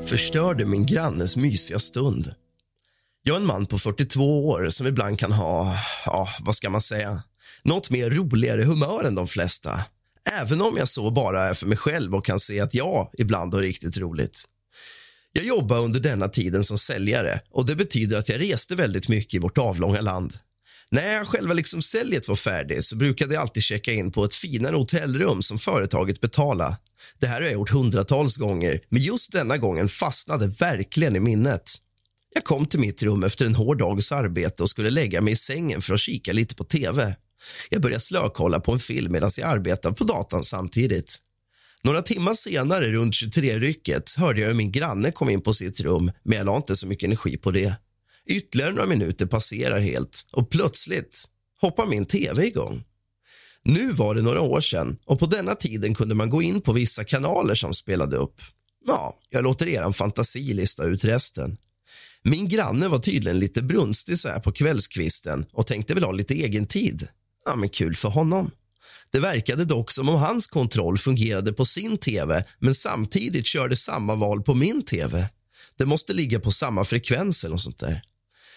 [0.04, 2.34] förstörde min grannes mysiga stund.
[3.22, 6.80] Jag är en man på 42 år som ibland kan ha, ja, vad ska man
[6.80, 7.22] säga,
[7.62, 9.70] något mer roligare humör än de flesta.
[10.40, 13.54] Även om jag så bara är för mig själv och kan se att jag ibland
[13.54, 14.44] har riktigt roligt.
[15.36, 19.34] Jag jobbade under denna tiden som säljare och det betyder att jag reste väldigt mycket
[19.34, 20.32] i vårt avlånga land.
[20.90, 24.76] När själva liksom säljet var färdig så brukade jag alltid checka in på ett finare
[24.76, 26.76] hotellrum som företaget betalade.
[27.18, 31.72] Det här har jag gjort hundratals gånger, men just denna gången fastnade verkligen i minnet.
[32.34, 35.36] Jag kom till mitt rum efter en hård dags arbete och skulle lägga mig i
[35.36, 37.16] sängen för att kika lite på tv.
[37.70, 41.18] Jag började slökolla på en film medan jag arbetade på datorn samtidigt.
[41.84, 46.10] Några timmar senare, runt 23-rycket, hörde jag hur min granne kom in på sitt rum,
[46.22, 47.76] men jag la inte så mycket energi på det.
[48.26, 51.24] Ytterligare några minuter passerar helt och plötsligt
[51.60, 52.84] hoppar min tv igång.
[53.62, 56.72] Nu var det några år sedan och på denna tiden kunde man gå in på
[56.72, 58.40] vissa kanaler som spelade upp.
[58.86, 61.56] Ja, jag låter er fantasi lista ut resten.
[62.22, 66.34] Min granne var tydligen lite brunstig så här på kvällskvisten och tänkte väl ha lite
[66.34, 67.08] egen tid.
[67.44, 68.50] Ja, men kul för honom.
[69.10, 74.14] Det verkade dock som om hans kontroll fungerade på sin tv men samtidigt körde samma
[74.14, 75.28] val på min tv.
[75.76, 78.02] Det måste ligga på samma frekvens eller något sånt där.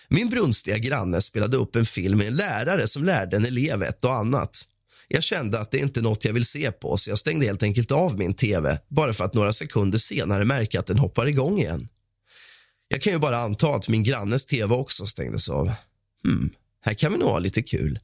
[0.10, 4.06] Min brunstiga granne spelade upp en film med en lärare som lärde en elev ett
[4.06, 4.64] och annat.
[5.08, 7.64] Jag kände att det inte är något jag vill se på så jag stängde helt
[7.64, 11.60] enkelt av min tv bara för att några sekunder senare märka att den hoppar igång
[11.60, 11.88] igen.
[12.88, 15.72] Jag kan ju bara anta att min grannes tv också stängdes av.
[16.24, 16.50] Hmm,
[16.82, 18.00] här kan vi nog ha lite kul.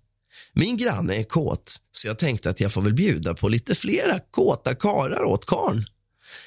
[0.56, 4.20] Min granne är kåt, så jag tänkte att jag får väl bjuda på lite flera
[4.20, 5.86] kåta karar åt karn.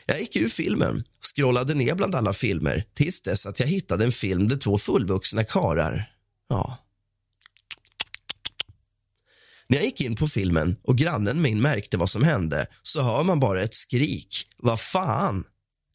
[0.06, 4.12] Jag gick ur filmen, scrollade ner bland alla filmer tills dess att jag hittade en
[4.12, 6.10] film där två fullvuxna karar.
[6.48, 6.78] Ja.
[9.68, 13.22] När jag gick in på filmen och grannen min märkte vad som hände så hör
[13.22, 14.48] man bara ett skrik.
[14.56, 15.44] Vad fan?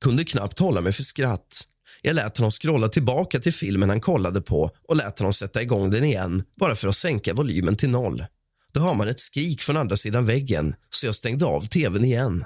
[0.01, 1.67] Kunde knappt hålla mig för skratt.
[2.01, 5.89] Jag lät honom scrolla tillbaka till filmen han kollade på och lät honom sätta igång
[5.89, 8.25] den igen bara för att sänka volymen till noll.
[8.73, 12.45] Då hör man ett skrik från andra sidan väggen så jag stängde av tvn igen.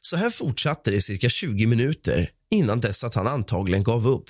[0.00, 4.28] Så här fortsatte det i cirka 20 minuter innan dess att han antagligen gav upp.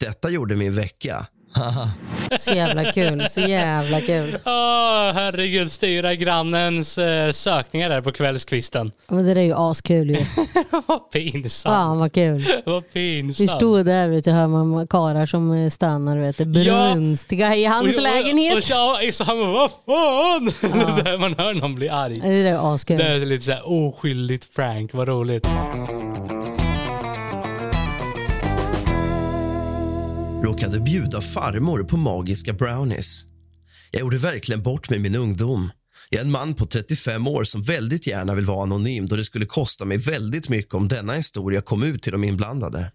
[0.00, 1.26] Detta gjorde min vecka.
[2.38, 4.38] Så jävla kul, så jävla kul.
[4.44, 8.92] Åh, herregud, styra grannens eh, sökningar där på kvällskvisten.
[9.08, 10.16] Men det där är ju askul ju.
[10.86, 11.72] Vad pinsamt.
[11.74, 12.46] Fan vad kul.
[12.66, 13.50] Vad Vi pinsamt.
[13.50, 17.88] stod där vet du, hör man karar som eh, stannar vet du, brunstiga i hans
[17.88, 18.56] Och- och- lägenhet.
[18.56, 18.64] Och,
[19.14, 20.52] så, han bara, vad fan?
[20.90, 22.20] så här, man hör någon bli arg.
[22.20, 22.98] det där är askul.
[22.98, 25.46] Det är lite så här oskyldigt prank, vad roligt.
[30.44, 33.26] Råkade bjuda farmor på magiska brownies.
[33.90, 35.70] Jag gjorde verkligen bort mig min ungdom.
[36.10, 39.24] Jag är en man på 35 år som väldigt gärna vill vara anonym då det
[39.24, 42.92] skulle kosta mig väldigt mycket om denna historia kom ut till de inblandade.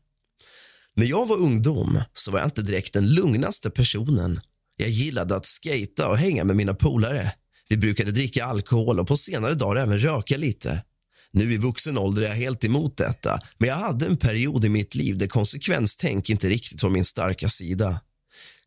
[0.96, 4.40] När jag var ungdom så var jag inte direkt den lugnaste personen.
[4.78, 7.32] Jag gillade att skata och hänga med mina polare.
[7.70, 10.84] Vi brukade dricka alkohol och på senare dagar även röka lite.
[11.38, 14.70] Nu i vuxen ålder är jag helt emot detta men jag hade en period i
[14.70, 18.02] mitt liv där konsekvenstänk inte riktigt var min starka sida.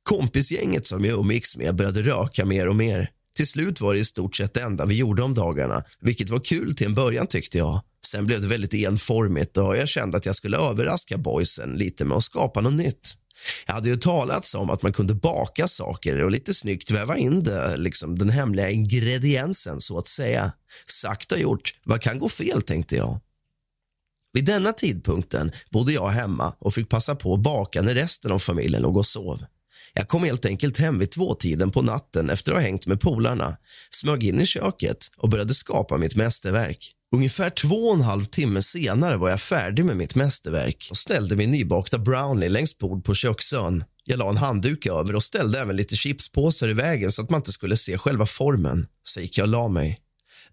[0.02, 3.10] Kompisgänget som jag umgicks med började röka mer och mer.
[3.36, 6.40] Till slut var det i stort sett det enda vi gjorde om dagarna, vilket var
[6.40, 7.80] kul till en början tyckte jag.
[8.06, 12.16] Sen blev det väldigt enformigt och jag kände att jag skulle överraska boysen lite med
[12.16, 13.14] att skapa något nytt.
[13.66, 17.42] Jag hade ju talats om att man kunde baka saker och lite snyggt väva in
[17.42, 20.52] det, liksom den hemliga ingrediensen så att säga.
[20.86, 23.20] Sagt och gjort, vad kan gå fel tänkte jag.
[24.32, 28.38] Vid denna tidpunkten bodde jag hemma och fick passa på att baka när resten av
[28.38, 29.44] familjen låg och sov.
[29.94, 33.56] Jag kom helt enkelt hem vid tvåtiden på natten efter att ha hängt med polarna,
[33.90, 36.94] smög in i köket och började skapa mitt mästerverk.
[37.16, 41.36] Ungefär två och en halv timme senare var jag färdig med mitt mästerverk och ställde
[41.36, 43.84] min nybakta brownie längst bord på köksön.
[44.04, 47.40] Jag la en handduk över och ställde även lite chipspåsar i vägen så att man
[47.40, 48.86] inte skulle se själva formen.
[49.02, 49.98] Så gick jag och la mig.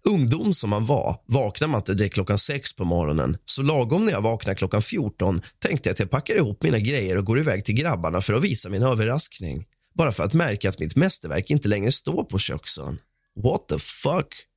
[0.04, 3.36] Ungdom som man var vaknar man inte direkt klockan sex på morgonen.
[3.44, 7.16] Så lagom när jag vaknar klockan 14 tänkte jag att jag packar ihop mina grejer
[7.16, 9.64] och går iväg till grabbarna för att visa min överraskning.
[9.94, 12.98] Bara för att märka att mitt mästerverk inte längre står på köksön.
[13.42, 14.47] What the fuck?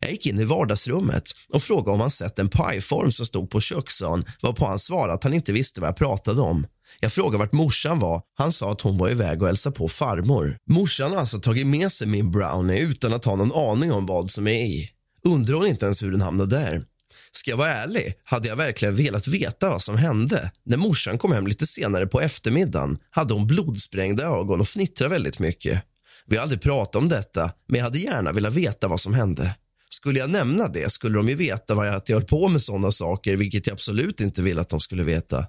[0.00, 3.60] Jag gick in i vardagsrummet och frågade om han sett en pajform som stod på
[3.60, 6.66] köksön varpå han svarade att han inte visste vad jag pratade om.
[7.00, 8.20] Jag frågade vart morsan var.
[8.34, 10.56] Han sa att hon var iväg och hälsade på farmor.
[10.70, 14.30] Morsan har alltså tagit med sig min brownie utan att ha någon aning om vad
[14.30, 14.90] som är i.
[15.24, 16.82] Undrar hon inte ens hur den hamnade där.
[17.32, 20.50] Ska jag vara ärlig hade jag verkligen velat veta vad som hände.
[20.64, 25.38] När morsan kom hem lite senare på eftermiddagen hade hon blodsprängda ögon och fnittrade väldigt
[25.38, 25.82] mycket.
[26.26, 29.54] Vi har aldrig pratat om detta, men jag hade gärna velat veta vad som hände.
[29.90, 32.62] Skulle jag nämna det skulle de ju veta vad jag, att jag höll på med
[32.62, 35.46] sådana saker, vilket jag absolut inte vill att de skulle veta.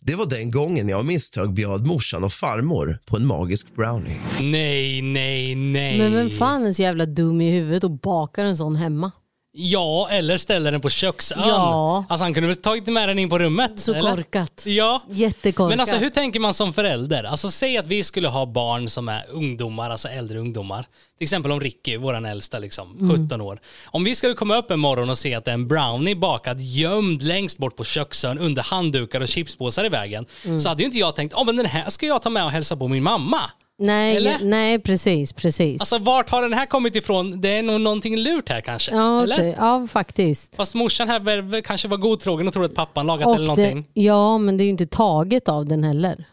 [0.00, 4.20] Det var den gången jag av misstag bjöd morsan och farmor på en magisk brownie.
[4.40, 5.98] Nej, nej, nej.
[5.98, 9.12] Men vem fan är så jävla dum i huvudet och bakar en sån hemma?
[9.54, 11.38] Ja, eller ställer den på köksön.
[11.46, 12.04] Ja.
[12.08, 13.80] Alltså han kunde väl tagit med den in på rummet?
[13.80, 14.16] Så eller?
[14.16, 14.64] korkat.
[14.66, 15.02] Ja.
[15.10, 15.70] Jättekorkat.
[15.70, 17.24] Men alltså hur tänker man som förälder?
[17.24, 20.82] Alltså säg att vi skulle ha barn som är ungdomar, alltså äldre ungdomar.
[21.18, 23.60] Till exempel om Ricky, våran äldsta, liksom, 17 år.
[23.84, 26.60] Om vi skulle komma upp en morgon och se att det är en brownie bakad
[26.60, 30.26] gömd längst bort på köksön under handdukar och chipspåsar i vägen.
[30.60, 32.50] Så hade ju inte jag tänkt, oh, men den här ska jag ta med och
[32.50, 33.40] hälsa på min mamma.
[33.86, 34.38] Nej, eller?
[34.42, 35.80] nej, precis, precis.
[35.80, 37.40] Alltså vart har den här kommit ifrån?
[37.40, 38.92] Det är nog någonting lurt här kanske.
[38.94, 39.36] ja, eller?
[39.36, 40.56] ty- ja, faktiskt.
[40.56, 43.86] Fast morsan här väl- kanske var godtrogen och trodde att pappan lagat eller Och någonting.
[43.94, 46.24] det, ja, men det är ju inte taget av den heller.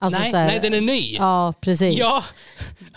[0.00, 1.14] Alltså nej, här- nej, den är ny.
[1.14, 1.98] Ja, precis.
[1.98, 2.24] Ja,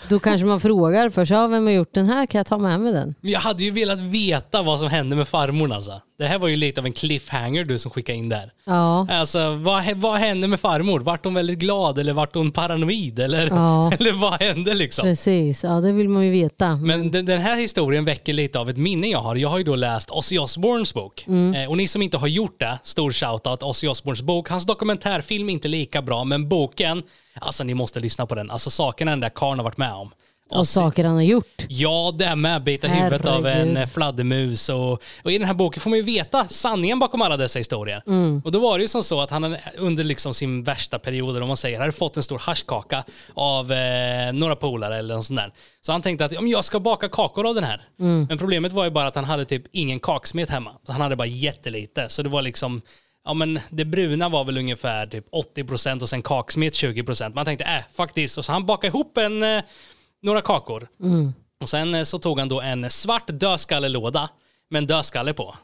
[0.08, 2.26] Då kanske man frågar först, ja, vem har gjort den här?
[2.26, 3.14] Kan jag ta med mig den?
[3.20, 6.00] jag hade ju velat veta vad som hände med farmor alltså.
[6.18, 8.52] Det här var ju lite av en cliffhanger du som skickade in där.
[8.64, 11.00] Ja, Alltså vad, vad hände med farmor?
[11.00, 13.18] Vart hon väldigt glad eller vart hon paranoid?
[13.18, 13.92] Eller, Ja.
[13.98, 15.02] eller vad hände liksom?
[15.02, 15.64] precis.
[15.64, 16.76] Ja, det vill man ju veta.
[16.76, 19.36] Men den, den här historien väcker lite av ett minne jag har.
[19.36, 21.26] Jag har ju då läst Ozzy Osbournes bok.
[21.56, 24.48] Eh, och ni som inte har gjort det, stor shoutout Ozzy Osbournes bok.
[24.50, 26.91] Hans dokumentärfilm är inte lika bra, men boken,
[27.40, 28.50] alltså ni måste lyssna på den.
[28.50, 30.10] Alltså sakerna den där karln har varit med om.
[30.50, 31.66] och Ozzy- saker han har gjort.
[31.68, 33.76] Ja, det är med bita huvudet av en Herregud.
[33.76, 34.68] eh, fladdermus.
[34.68, 38.02] Och, och i den här boken får man ju veta sanningen bakom alla dessa historier.
[38.44, 41.42] Och då var det ju som så att han hade under liksom sin värsta period,
[41.42, 45.40] om man säger, hade fått en stor haschkaka av eh, några polare eller något sånt
[45.40, 45.52] där.
[45.80, 47.82] Så han tänkte att om jag ska baka kakor av den här.
[47.96, 50.70] Men problemet var ju bara att han hade typ ingen kaksmet hemma.
[50.88, 52.08] Han hade bara jättelite.
[52.08, 52.82] Så det var liksom
[53.24, 57.34] Ja men det bruna var väl ungefär typ 80% och sen kaksmet 20%.
[57.34, 58.38] Man tänkte äh, faktiskt.
[58.38, 59.62] Och så han bakade ihop en, eh,
[60.22, 60.88] några kakor.
[61.60, 64.28] Och sen eh, så tog han då en svart dödskallelåda
[64.70, 65.54] med en dödskalle på.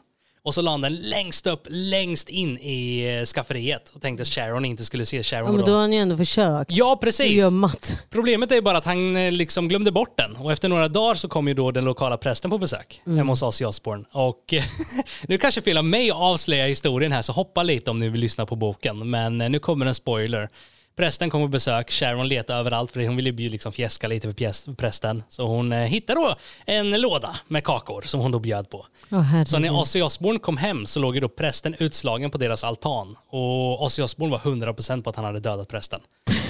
[0.43, 4.27] Och så la han den längst upp, längst in i eh, skafferiet och tänkte att
[4.27, 5.45] Sharon inte skulle se Sharon.
[5.45, 6.71] Ja, men då har han ju ändå försökt.
[6.71, 7.31] Ja, precis.
[7.31, 7.99] Gömmat.
[8.09, 10.35] Problemet är bara att han eh, liksom glömde bort den.
[10.35, 13.43] Och efter några dagar så kom ju då den lokala prästen på besök hemma hos
[13.43, 14.05] Ozzy Osbourne.
[14.11, 14.63] Och eh,
[15.27, 18.21] nu kanske fel av mig att avslöja historien här, så hoppa lite om ni vill
[18.21, 19.09] lyssna på boken.
[19.09, 20.49] Men nu kommer en spoiler.
[20.99, 24.73] Prästen kom på besök, Sharon letade överallt för hon ville ju liksom fjäska lite för
[24.73, 25.23] prästen.
[25.29, 26.35] Så hon eh, hittade då
[26.65, 28.85] en låda med kakor som hon då bjöd på.
[29.09, 29.47] Herregud.
[29.47, 33.15] Så när Ozzy Osbourne kom hem så låg ju då prästen utslagen på deras altan.
[33.29, 35.99] Och Ozzy Osbourne var 100% på att han hade dödat prästen.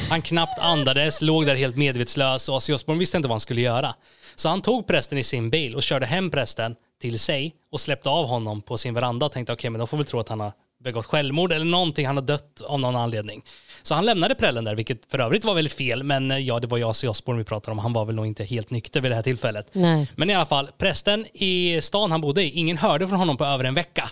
[0.10, 3.62] Han knappt andades, låg där helt medvetslös och Ozzy Osbourne visste inte vad han skulle
[3.62, 3.96] göra.
[4.36, 8.10] Så han tog prästen i sin bil och körde hem prästen till sig och släppte
[8.10, 10.40] av honom på sin veranda och tänkte okej men de får väl tro att han
[10.40, 10.52] har
[10.84, 13.44] begått självmord eller någonting, han har dött av någon anledning.
[13.82, 16.68] Så han lämnade prällen där, vilket för övrigt var väldigt fel, men eh, ja, det
[16.68, 19.12] var ju Ozzy Osbourne vi pratade om, han var väl nog inte helt nykter vid
[19.12, 19.70] det här tillfället.
[19.72, 20.12] Nej.
[20.16, 23.46] Men i alla fall, prästen i stan han bodde i, ingen hörde från honom på
[23.46, 24.10] över en vecka.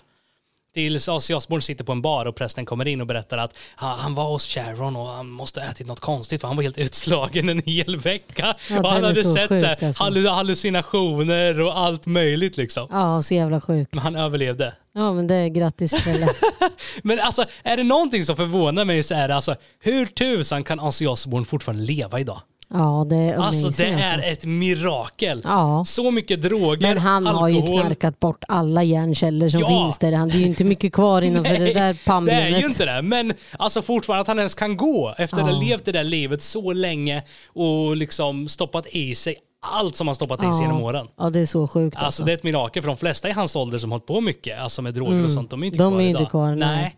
[0.78, 3.96] Tills Ozzy Osbourne sitter på en bar och prästen kommer in och berättar att "Ja,
[4.00, 6.78] han var hos Sharon och han måste ha ätit något konstigt för han var helt
[6.88, 8.56] utslagen en hel vecka.
[8.70, 10.04] Ja, och han hade så sett sjuk, så här, alltså.
[10.04, 12.88] hallu- hallucinationer och allt möjligt liksom.
[12.92, 13.94] Ja, så jävla sjukt.
[13.96, 14.74] Men han överlevde.
[14.94, 16.28] Ja, men det är grattis Pelle.
[17.04, 20.80] Men alltså, är det någonting som förvånar mig så är det alltså, hur tusan kan
[20.80, 22.42] Ozzy Osbourne fortfarande leva idag?
[22.74, 24.28] Ja, det är Alltså det är alltså.
[24.30, 25.42] ett mirakel.
[25.44, 25.84] Ja.
[25.88, 27.82] Så mycket droger, Men han har ju alkohol.
[27.82, 29.68] knarkat bort alla järnkällor som Ja.
[29.68, 30.12] finns där.
[30.12, 32.62] Han- Det är ju inte mycket kvar innanför det där det är pannbenet.
[32.62, 33.02] ju inte det.
[33.02, 35.60] Men alltså fortfarande att han ens kan gå efter att ha Ja.
[35.60, 40.40] levt det där livet så länge och liksom stoppat i sig allt som han stoppat
[40.44, 41.08] i sig genom åren.
[41.18, 42.24] Ja, det är så sjukt Alltså alltså.
[42.24, 44.82] det är ett mirakel för de flesta i hans ålder som hållit på mycket, alltså
[44.82, 45.92] med droger och sånt, de är inte Mm.
[45.92, 46.22] De kvar är idag.
[46.22, 46.96] inte kvar, nej.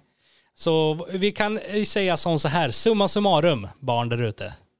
[0.55, 4.53] Så vi kan säga som så här, summa summarum, barn där ute.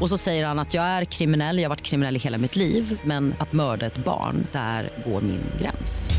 [0.00, 2.56] Och så säger han att jag är kriminell, jag har varit kriminell i hela mitt
[2.56, 6.10] liv men att mörda ett barn, där går min gräns.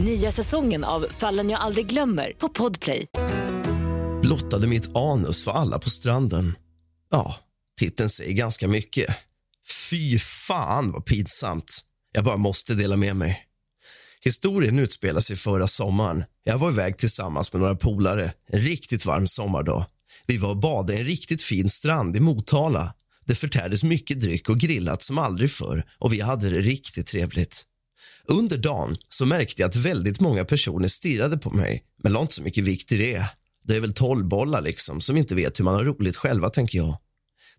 [0.00, 3.06] Nya säsongen av Fallen jag aldrig glömmer på Podplay.
[4.22, 6.56] blottade mitt anus för alla på stranden.
[7.10, 7.36] Ja,
[7.80, 9.16] titeln säger ganska mycket.
[9.90, 11.80] Fy fan vad pinsamt.
[12.14, 13.42] Jag bara måste dela med mig.
[14.20, 16.24] Historien utspelar sig förra sommaren.
[16.44, 19.86] Jag var iväg tillsammans med några polare en riktigt varm sommardag.
[20.26, 22.94] Vi var och badade i en riktigt fin strand i Motala.
[23.24, 27.64] Det förtärdes mycket dryck och grillat som aldrig förr och vi hade det riktigt trevligt.
[28.24, 32.34] Under dagen så märkte jag att väldigt många personer stirrade på mig men la inte
[32.34, 33.24] så mycket vikt i det.
[33.64, 36.96] Det är väl tolvbollar liksom som inte vet hur man har roligt själva, tänker jag.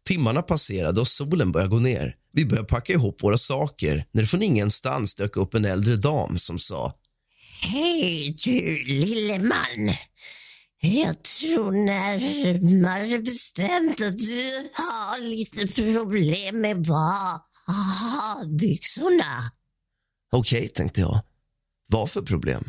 [0.06, 2.16] Timmarna passerade och solen började gå ner.
[2.34, 6.38] Vi började packa ihop våra saker när det från ingenstans dök upp en äldre dam
[6.38, 6.94] som sa
[7.62, 9.94] Hej du lille man.
[10.86, 16.82] Jag tror närmare bestämt att du har lite problem med
[18.48, 19.52] badbyxorna.
[20.32, 21.20] Okej, tänkte jag.
[21.88, 22.64] Vad för problem?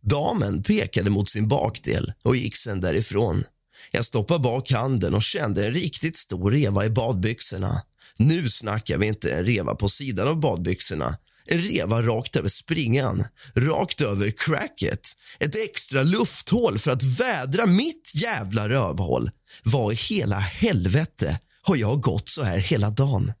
[0.00, 3.44] Damen pekade mot sin bakdel och gick sen därifrån.
[3.90, 7.82] Jag stoppade bak handen och kände en riktigt stor reva i badbyxorna.
[8.16, 11.18] Nu snackar vi inte en reva på sidan av badbyxorna.
[11.50, 15.00] En reva rakt över springan, rakt över cracket.
[15.38, 19.30] Ett extra lufthål för att vädra mitt jävla rövhål.
[19.62, 23.32] Vad i hela helvete har jag gått så här hela dagen?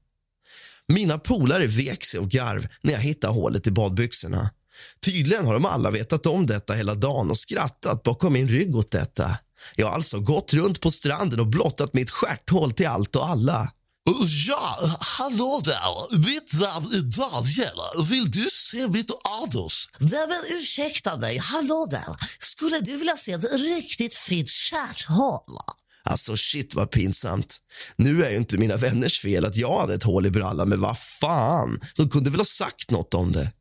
[0.88, 4.50] Mina polare vek sig och garv när jag hittade hålet i badbyxorna.
[5.04, 8.90] Tydligen har de alla vetat om detta hela dagen och skrattat bakom min rygg åt
[8.90, 9.38] detta.
[9.76, 13.72] Jag har alltså gått runt på stranden och blottat mitt stjärthål till allt och alla.
[14.48, 16.18] Ja, hallå där.
[16.18, 18.08] Mitt namn är Daniel.
[18.10, 19.10] Vill du se mitt
[19.42, 19.88] anus?
[20.00, 22.16] Nej men ursäkta mig, hallå där.
[22.38, 25.56] Skulle du vilja se ett riktigt fint stjärthål?
[26.04, 27.58] Alltså shit vad pinsamt.
[27.96, 30.80] Nu är ju inte mina vänners fel att jag hade ett hål i brallan, men
[30.80, 31.80] vad fan.
[31.96, 33.52] De kunde väl ha sagt något om det.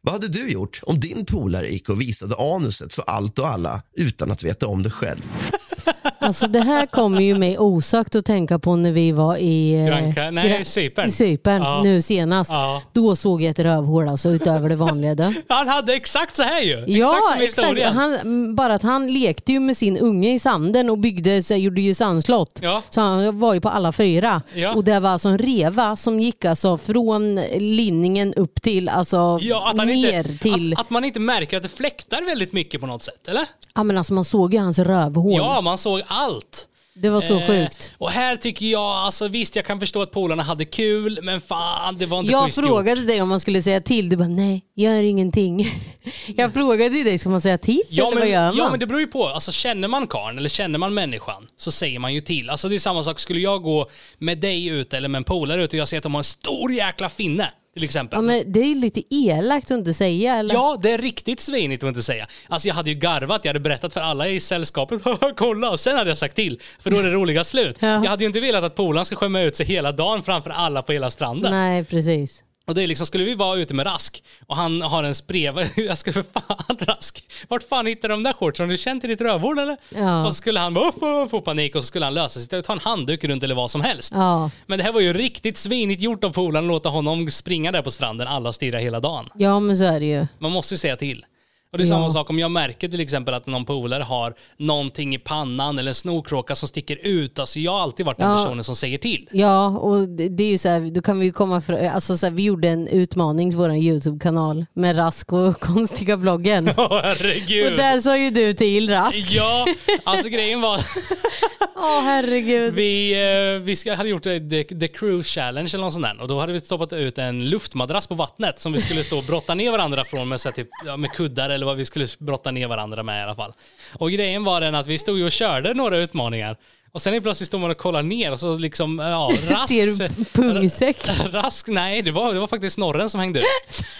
[0.00, 3.82] Vad hade du gjort om din polare gick och visade anuset för allt och alla
[3.96, 5.22] utan att veta om det själv?
[6.28, 9.86] Alltså det här kommer ju mig osökt att tänka på när vi var i, eh,
[9.86, 11.06] Granka- nej, Gra- Cypern.
[11.06, 11.80] i Cypern Ja.
[11.84, 12.50] nu senast.
[12.50, 12.82] Ja.
[12.92, 15.14] Då såg jag ett rövhål alltså utöver det vanliga.
[15.14, 15.32] Då.
[15.48, 16.84] Han hade exakt så här ju.
[16.86, 17.94] Ja, exakt exakt.
[17.94, 21.80] Han, bara att han lekte ju med sin unge i sanden och byggde, så gjorde
[21.80, 22.58] ju sandslott.
[22.62, 22.82] Ja.
[22.90, 24.42] Så han var ju på alla fyra.
[24.74, 30.18] Och det var alltså en reva som gick alltså från linningen upp till, alltså ner
[30.18, 30.72] inte, till...
[30.74, 33.44] att, att man inte märker att det fläktar väldigt mycket på något sätt, eller?
[33.74, 35.34] Ja men alltså man såg ju hans rövhål.
[35.36, 36.68] Ja, man såg allt.
[37.00, 37.92] Det var så Eh, sjukt.
[37.98, 41.96] Och här tycker jag, alltså visst jag kan förstå att polarna hade kul, men fan
[41.96, 43.08] det var inte Jag frågade gjort.
[43.08, 45.66] dig om man skulle säga till, du bara nej, gör ingenting.
[46.36, 48.56] Jag frågade dig, ska man säga till Ja eller men, vad gör man?
[48.56, 51.70] ja men det beror ju på, alltså känner man karn eller känner man människan så
[51.70, 52.50] säger man ju till.
[52.50, 53.86] Alltså det är samma sak, skulle jag gå
[54.18, 56.24] med dig ut eller med en polare ut och jag ser att de har en
[56.24, 58.16] stor jäkla finne till exempel.
[58.16, 60.54] Ja, men det är lite elakt att inte säga eller?
[60.54, 62.26] Ja, det är riktigt svinigt att inte säga.
[62.48, 65.02] Alltså jag hade ju garvat, jag hade berättat för alla i sällskapet,
[65.36, 66.60] kolla, och sen hade jag sagt till.
[66.80, 67.76] För då är det roliga slut.
[67.80, 67.88] Ja.
[67.88, 70.82] Jag hade ju inte velat att polaren ska skämma ut sig hela dagen framför alla
[70.82, 71.52] på hela stranden.
[71.52, 72.44] Nej, precis.
[72.68, 75.62] Och det är liksom, skulle vi vara ute med Rask och han har en spreva,
[75.76, 78.66] jag ska för fan Rask, vart fan hittade de där shortsen?
[78.66, 79.76] Har du känt till ditt rövhål eller?
[79.88, 80.26] Ja.
[80.26, 80.92] Och så skulle han bara,
[81.28, 83.80] få panik och så skulle han lösa sig, ta en handduk runt eller vad som
[83.80, 84.12] helst.
[84.16, 84.50] Ja.
[84.66, 87.82] Men det här var ju riktigt svinigt gjort av polaren att låta honom springa där
[87.82, 89.28] på stranden, alla stirrar hela dagen.
[89.34, 90.26] Ja men så är det ju.
[90.38, 91.24] Man måste ju säga till.
[91.72, 91.94] Och det är Ja.
[91.94, 95.88] samma sak om jag märker till exempel att någon polare har någonting i pannan eller
[95.88, 97.38] en snorkråka som sticker ut.
[97.38, 98.36] Alltså jag har alltid varit den Ja.
[98.36, 99.28] personen som säger till.
[99.32, 102.16] Ja, och det det är ju så här, då kan vi ju komma för, alltså
[102.18, 106.70] så här, vi gjorde en utmaning till vår YouTube-kanal med Rask och konstiga bloggen.
[106.76, 107.72] Åh herregud.
[107.72, 109.28] Och där sa ju du till Rask.
[109.32, 109.66] Ja,
[110.04, 110.80] alltså grejen var
[111.76, 112.74] Åh herregud.
[112.74, 113.12] vi,
[113.56, 116.20] eh, vi ska, hade gjort the, the Cruise Challenge eller något sånt där.
[116.22, 119.24] Och då hade vi stoppat ut en luftmadrass på vattnet som vi skulle stå och
[119.24, 122.06] brotta ner varandra från med, så här, typ, ja, med kuddar eller vad vi skulle
[122.18, 123.52] brotta ner varandra med i alla fall.
[123.92, 126.56] Och grejen var den att vi stod ju och körde några utmaningar.
[126.92, 129.68] Och sen är plötsligt står man och kollar ner och så liksom, ja, rask.
[129.68, 130.96] Ser du pungsäck?
[131.32, 133.46] Rask, nej det var, det var faktiskt snorren som hängde ut.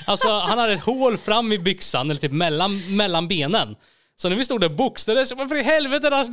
[0.06, 3.76] Alltså han hade ett hål fram i byxan, eller typ mellan, mellan benen.
[4.20, 6.32] Så när vi stod där bokstavades, men för i helvete Rask,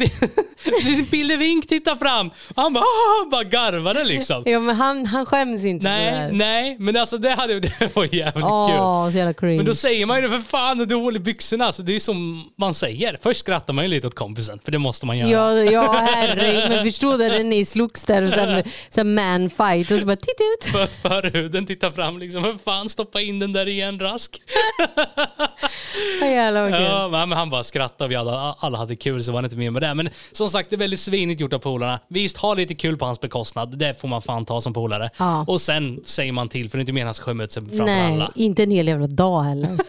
[0.83, 2.27] din Pillevink titta fram!
[2.55, 4.43] Och han bara, "Ah", bara garvade liksom.
[4.45, 6.31] Ja men han, han skäms inte för det Nej, här.
[6.31, 9.11] nej, men alltså det, hade, det var jävligt Åh, kul.
[9.11, 9.55] så jävla cringe.
[9.57, 11.71] Men då säger man ju för fan, du har hål i byxorna.
[11.71, 13.17] Så det är som man säger.
[13.23, 15.29] Först skrattar man ju lite åt kompisen, för det måste man göra.
[15.29, 16.69] Ja, ja herregud.
[16.69, 20.43] Men förstå det när ni slogs där och sen, sen manfight och så bara titta
[20.43, 20.63] ut.
[20.71, 24.41] För, förhuden tittar fram liksom, för fan stoppa in den där igen Rask.
[26.21, 26.81] Ja, jävlar vad kul.
[26.81, 29.71] Ja, men han bara skrattade, vi alla, alla hade kul så var det inte mer
[29.71, 29.93] med det.
[29.93, 31.99] Men som sagt, det är väldigt svinigt gjort av polarna.
[32.09, 33.77] Visst, ha lite kul på hans bekostnad.
[33.77, 35.09] Det får man fan ta som polare.
[35.17, 35.45] Ja.
[35.47, 37.51] Och sen säger man till, för det är inte meningen att han ska skämma ut
[37.51, 38.31] sig framför Nej, alla.
[38.35, 39.69] inte en hel jävla dag heller.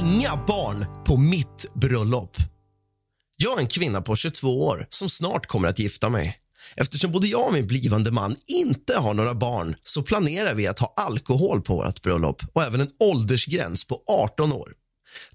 [0.00, 2.36] Inga barn på mitt bröllop.
[3.36, 6.36] Jag är en kvinna på 22 år som snart kommer att gifta mig.
[6.76, 10.78] Eftersom både jag och min blivande man inte har några barn så planerar vi att
[10.78, 14.72] ha alkohol på vårt bröllop och även en åldersgräns på 18 år.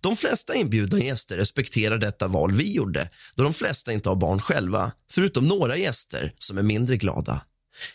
[0.01, 4.39] De flesta inbjudna gäster respekterar detta val vi gjorde då de flesta inte har barn
[4.39, 7.41] själva, förutom några gäster som är mindre glada.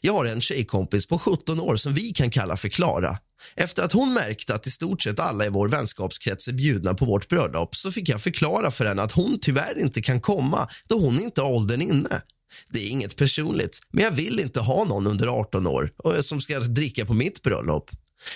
[0.00, 3.18] Jag har en tjejkompis på 17 år som vi kan kalla för Klara.
[3.54, 7.04] Efter att hon märkte att i stort sett alla i vår vänskapskrets är bjudna på
[7.04, 10.98] vårt bröllop så fick jag förklara för henne att hon tyvärr inte kan komma då
[10.98, 12.22] hon inte har åldern inne.
[12.68, 16.40] Det är inget personligt, men jag vill inte ha någon under 18 år och som
[16.40, 17.90] ska dricka på mitt bröllop.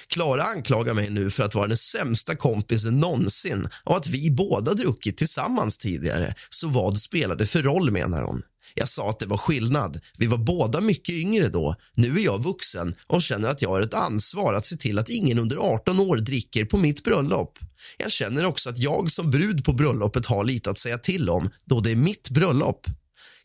[0.07, 4.75] Klara anklagar mig nu för att vara den sämsta kompisen någonsin och att vi båda
[4.75, 6.35] druckit tillsammans tidigare.
[6.51, 8.43] Så vad spelar det för roll, menar hon.
[8.79, 10.01] Jag sa att det var skillnad.
[10.19, 11.75] Vi var båda mycket yngre då.
[11.95, 15.09] Nu är jag vuxen och känner att jag har ett ansvar att se till att
[15.09, 17.59] ingen under 18 år dricker på mitt bröllop.
[17.99, 21.51] Jag känner också att jag som brud på bröllopet har lite att säga till om
[21.65, 22.87] då det är mitt bröllop.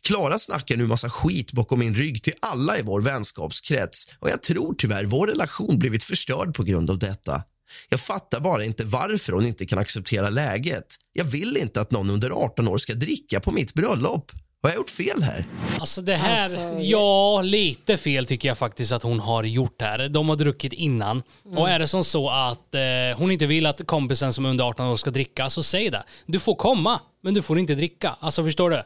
[0.07, 4.43] Klara snackar nu massa skit bakom min rygg till alla i vår vänskapskrets och jag
[4.43, 7.43] tror tyvärr vår relation blivit förstörd på grund av detta.
[7.89, 10.85] Jag fattar bara inte varför hon inte kan acceptera läget.
[11.13, 14.31] Jag vill inte att någon under 18 år ska dricka på mitt bröllop.
[14.63, 15.45] Har jag gjort fel här?
[15.79, 20.09] Alltså det här, ja lite fel tycker jag faktiskt att hon har gjort här.
[20.09, 21.23] De har druckit innan.
[21.55, 22.81] Och är det som så att eh,
[23.17, 26.03] hon inte vill att kompisen som är under 18 år ska dricka, så säg det.
[26.25, 28.15] Du får komma, men du får inte dricka.
[28.19, 28.83] Alltså förstår du?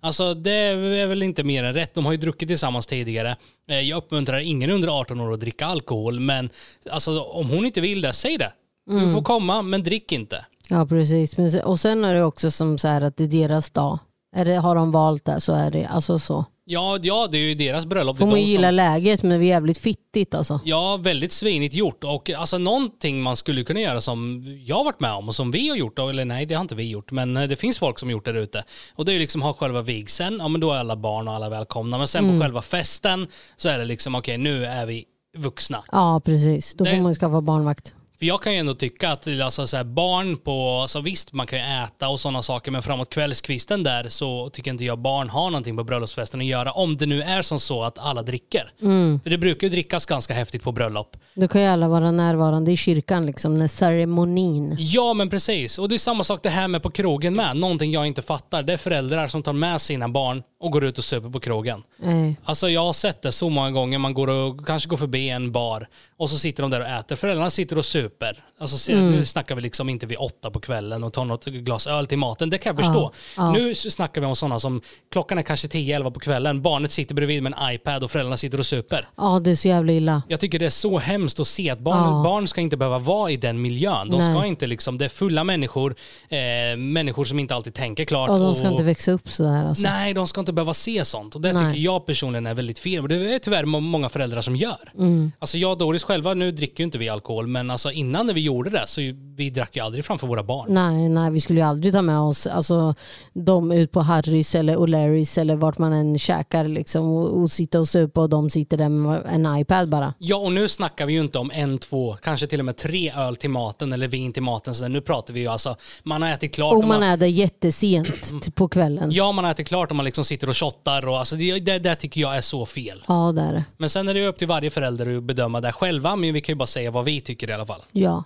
[0.00, 1.94] Alltså det är väl inte mer än rätt.
[1.94, 3.36] De har ju druckit tillsammans tidigare.
[3.70, 6.50] Eh, jag uppmuntrar ingen under 18 år att dricka alkohol, men
[6.90, 8.52] alltså om hon inte vill det, säg det.
[8.90, 10.44] Du får komma, men drick inte.
[10.68, 11.34] Ja precis.
[11.64, 13.98] Och sen är det också som så här att det är deras dag.
[14.36, 16.44] Är det, har de valt det så är det alltså så.
[16.64, 18.16] Ja, ja, det är ju deras bröllop.
[18.18, 20.60] Får Det man de ju som- gilla läget men vi är jävligt fittigt alltså.
[20.64, 22.04] Ja, väldigt svinigt gjort.
[22.04, 25.50] Och alltså någonting man skulle kunna göra som jag har varit med om och som
[25.50, 27.98] vi har gjort, eller nej det har inte vi gjort, men eh, det finns folk
[27.98, 28.64] som har gjort det där ute.
[28.94, 31.34] Och det är ju liksom ha själva vigseln, ja men då är alla barn och
[31.34, 31.98] alla välkomna.
[31.98, 32.36] Men sen Mm.
[32.38, 33.26] på själva festen
[33.56, 35.04] så är det liksom, okej nu är vi
[35.38, 35.82] vuxna.
[35.92, 36.74] Ja precis.
[36.74, 37.94] Då får Det- man ju skaffa barnvakt.
[38.22, 41.46] För jag kan ju ändå tycka att alltså, så här, barn på, alltså, visst man
[41.46, 45.28] kan ju äta och sådana saker men framåt kvällskvisten där så tycker inte jag barn
[45.28, 48.72] har någonting på bröllopsfesten att göra om det nu är som så att alla dricker.
[48.82, 49.20] Mm.
[49.22, 51.16] För det brukar ju drickas ganska häftigt på bröllop.
[51.34, 54.76] Då kan ju alla vara närvarande i kyrkan liksom när ceremonin.
[54.78, 55.78] Ja, men precis.
[55.78, 57.56] Och det är samma sak det här med på krogen med.
[57.56, 58.62] Någonting jag inte fattar.
[58.62, 61.82] Det är föräldrar som tar med sina barn och går ut och super på krogen.
[61.96, 62.36] Nej.
[62.44, 63.98] Alltså jag har sett det så många gånger.
[63.98, 67.16] Man går och kanske går förbi en bar och så sitter de där och äter.
[67.16, 68.11] Föräldrarna sitter och super.
[68.58, 69.10] Alltså se, Mm.
[69.10, 72.18] nu snackar vi liksom inte vid åtta på kvällen och tar något glas öl till
[72.18, 72.50] maten.
[72.50, 73.12] Det kan jag förstå.
[73.36, 73.52] ja.
[73.52, 74.80] Nu snackar vi om sådana som
[75.12, 76.62] klockan är kanske 10-11 på kvällen.
[76.62, 79.08] Barnet sitter bredvid med en iPad och föräldrarna sitter och super.
[79.16, 80.22] Ja det är så jävla illa.
[80.28, 82.22] Jag tycker det är så hemskt att se att barn, Ja.
[82.24, 84.10] barn ska inte behöva vara i den miljön.
[84.10, 84.48] De ska Nej.
[84.48, 85.94] inte liksom, det är fulla människor,
[86.28, 88.28] eh, människor som inte alltid tänker klart.
[88.30, 89.82] Ja, de ska och- inte växa upp sådär alltså.
[89.86, 91.34] Nej, de ska inte behöva se sånt.
[91.34, 91.66] Och det Nej.
[91.72, 93.02] tycker jag personligen är väldigt fel.
[93.02, 94.92] Och det är tyvärr må- många föräldrar som gör.
[94.98, 95.32] Mm.
[95.38, 98.34] Alltså jag och Doris själva, nu dricker ju inte vi alkohol, men alltså innan när
[98.34, 99.00] vi gjorde det så
[99.36, 100.66] vi drack ju aldrig framför våra barn.
[100.68, 102.94] Nej, nej, vi skulle ju aldrig ta med oss alltså,
[103.32, 107.80] dem ut på Harrys eller O'Larrys eller vart man än käkar liksom, och, och sitta
[107.80, 110.14] och supa och de sitter där med en iPad bara.
[110.18, 113.12] Ja, och nu snackar vi ju inte om en, två, kanske till och med tre
[113.16, 114.74] öl till maten eller vin till maten.
[114.74, 116.74] Så nu pratar vi ju alltså, man har ätit klart.
[116.74, 119.12] Och man där jättesent t- på kvällen.
[119.12, 121.08] Ja, man har ätit klart och man liksom sitter och shottar.
[121.08, 123.02] Och, alltså, det, det, det tycker jag är så fel.
[123.08, 123.64] Ja, det är det.
[123.76, 126.40] Men sen är det ju upp till varje förälder att bedöma det själva, men vi
[126.40, 127.80] kan ju bara säga vad vi tycker i alla fall.
[127.92, 128.24] Ja.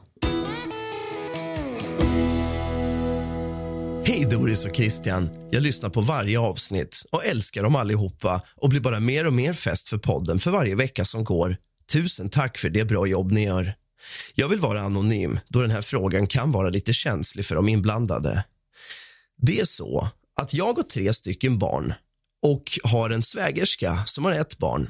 [4.04, 5.30] Hej Doris och Christian.
[5.50, 9.52] Jag lyssnar på varje avsnitt och älskar dem allihopa och blir bara mer och mer
[9.52, 11.56] fäst för podden för varje vecka som går.
[11.92, 13.74] Tusen tack för det bra jobb ni gör.
[14.34, 18.44] Jag vill vara anonym då den här frågan kan vara lite känslig för de inblandade.
[19.42, 20.08] Det är så
[20.40, 21.94] att jag har tre stycken barn
[22.42, 24.88] och har en svägerska som har ett barn.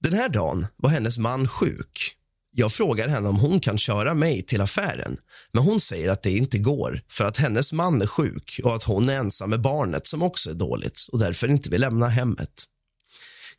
[0.00, 2.16] Den här dagen var hennes man sjuk.
[2.54, 5.16] Jag frågar henne om hon kan köra mig till affären
[5.52, 8.82] men hon säger att det inte går för att hennes man är sjuk och att
[8.82, 12.64] hon är ensam med barnet som också är dåligt och därför inte vill lämna hemmet.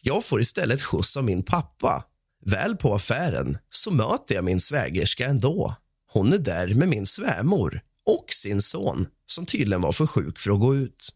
[0.01, 2.03] Jag får istället skjuts av min pappa.
[2.45, 5.75] Väl på affären så möter jag min svägerska ändå.
[6.11, 10.51] Hon är där med min svärmor och sin son som tydligen var för sjuk för
[10.51, 11.09] att gå ut.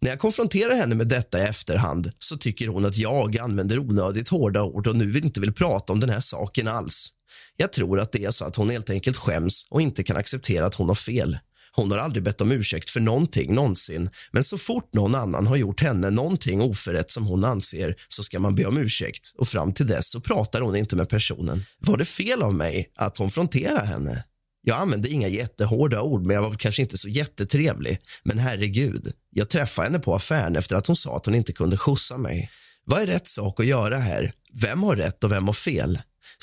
[0.00, 4.28] När jag konfronterar henne med detta i efterhand så tycker hon att jag använder onödigt
[4.28, 7.12] hårda ord och nu inte vill prata om den här saken alls.
[7.56, 10.66] Jag tror att det är så att hon helt enkelt skäms och inte kan acceptera
[10.66, 11.38] att hon har fel.
[11.72, 15.56] Hon har aldrig bett om ursäkt för någonting någonsin men så fort någon annan har
[15.56, 19.72] gjort henne någonting oförrätt som hon anser så ska man be om ursäkt och fram
[19.72, 21.64] till dess så pratar hon inte med personen.
[21.78, 24.24] Var det fel av mig att konfrontera henne?
[24.68, 27.98] Jag använde inga jättehårda ord, men jag var kanske inte så jättetrevlig.
[28.22, 31.76] Men herregud, jag träffade henne på affären efter att hon sa att hon inte kunde
[31.76, 32.50] skjutsa mig.
[32.84, 34.32] Vad är rätt sak att göra här?
[34.62, 35.98] Vem har rätt och vem har fel?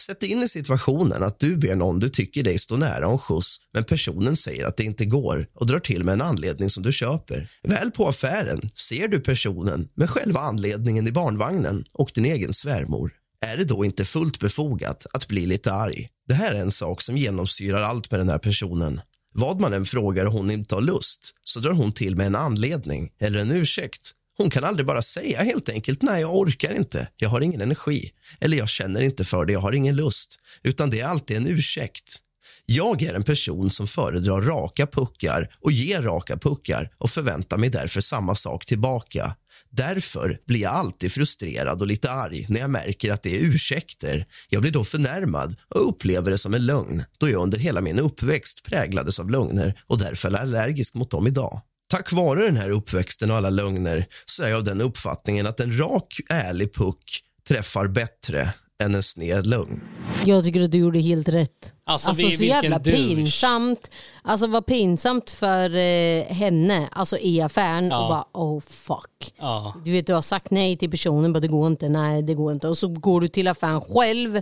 [0.06, 3.20] Sätt dig in i situationen att du ber någon du tycker dig stå nära om
[3.20, 6.84] skjuts men personen säger att det inte går och drar till med en anledning som
[6.84, 7.50] du köper.
[7.64, 13.12] Väl på affären ser du personen med själva anledningen i barnvagnen och din egen svärmor.
[13.42, 16.08] Är det då inte fullt befogat att bli lite arg?
[16.28, 19.02] Det här är en sak som genomsyrar allt med den här personen.
[19.34, 22.36] Vad man än frågar och hon inte har lust så drar hon till med en
[22.36, 24.12] anledning eller en ursäkt.
[24.38, 28.12] Hon kan aldrig bara säga helt enkelt nej, jag orkar inte, jag har ingen energi
[28.40, 30.40] eller jag känner inte för det, jag har ingen lust.
[30.64, 32.22] Utan det är alltid en ursäkt.
[32.66, 37.70] Jag är en person som föredrar raka puckar och ger raka puckar och förväntar mig
[37.70, 39.36] därför samma sak tillbaka.
[39.78, 44.26] Därför blir jag alltid frustrerad och lite arg när jag märker att det är ursäkter.
[44.50, 48.00] Jag blir då förnärmad och upplever det som en lögn då jag under hela min
[48.00, 51.62] uppväxt präglades av lögner och därför är allergisk mot dem idag.
[51.90, 55.60] Tack vare den här uppväxten och alla lögner så är jag av den uppfattningen att
[55.60, 58.54] en rak, ärlig puck träffar bättre
[58.84, 59.82] än en sned lögn.
[60.26, 61.74] Jag tycker att du gjorde helt rätt.
[61.86, 62.98] Alltså, Alltså, vi- så jävla douche.
[62.98, 63.92] pinsamt.
[64.24, 68.04] Alltså vad pinsamt för eh, henne, alltså i affären Ja.
[68.04, 69.34] och bara oh fuck.
[69.40, 69.74] Ja.
[69.86, 72.52] Du vet du har sagt nej till personen, bara det går inte, nej det går
[72.52, 72.68] inte.
[72.68, 74.42] Och så går du till affären själv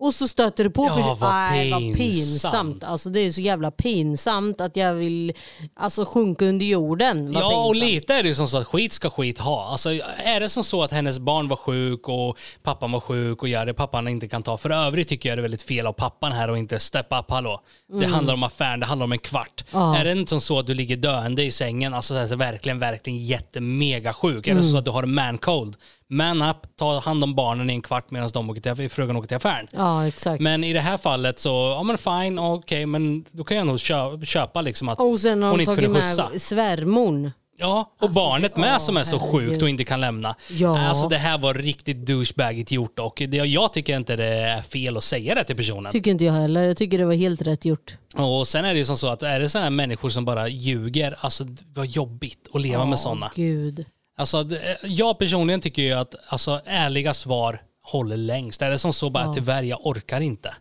[0.00, 1.16] och så stöter du på Ja, personen.
[1.18, 1.96] vad Nej, vad pinsamt.
[1.98, 2.84] pinsamt.
[2.84, 5.32] Alltså det är så jävla pinsamt att jag vill
[5.76, 7.32] alltså, sjunka under jorden.
[7.32, 7.90] Vad Ja, och pinsamt.
[7.92, 9.64] lite är det som så att skit ska skit ha.
[9.68, 9.90] Alltså,
[10.24, 13.66] är det som så att hennes barn var sjuk och pappan var sjuk och gör
[13.66, 14.56] det pappan inte kan ta.
[14.56, 17.30] För övrigt tycker jag det är väldigt fel av pappan här och inte step up,
[17.30, 17.60] hallå.
[17.88, 18.12] Det Mm.
[18.12, 19.64] handlar om affären, det handlar om en kvart.
[19.72, 19.96] Ja.
[19.96, 22.36] Är det inte som så att du ligger döende i sängen, alltså så här, så
[22.36, 24.46] verkligen, verkligen jättemega sjuk.
[24.46, 24.72] Är det Mm.
[24.72, 25.76] så att du har en man cold,
[26.10, 29.28] man up, ta hand om barnen i en kvart medan de åker till, frugan åker
[29.28, 29.66] till affären.
[29.72, 30.40] Ja exakt.
[30.40, 33.80] Men i det här fallet så, ja men fine, okej, men då kan jag nog
[33.80, 36.38] köpa, köpa liksom att och sen har hon inte tagit kunde med skjutsa.
[36.38, 37.30] svärmorn.
[37.60, 39.50] Ja, och barnet med ja, som är så herregud.
[39.50, 40.34] sjukt och inte kan lämna.
[40.50, 40.78] Ja.
[40.88, 44.96] Alltså det här var riktigt douchebagigt gjort och det, jag tycker inte det är fel
[44.96, 45.92] att säga det till personen.
[45.92, 46.64] Tycker inte jag heller.
[46.64, 47.96] Jag tycker det var helt rätt gjort.
[48.14, 50.48] Och sen är det ju som så att är det sådana här människor som bara
[50.48, 51.44] ljuger, alltså
[51.74, 53.30] vad jobbigt att leva med sådana.
[53.34, 53.84] Gud.
[54.18, 58.62] Alltså det- jag personligen tycker ju att alltså, ärliga svar håller längst.
[58.62, 59.34] Är det som så bara Ja.
[59.34, 60.54] tyvärr jag orkar inte.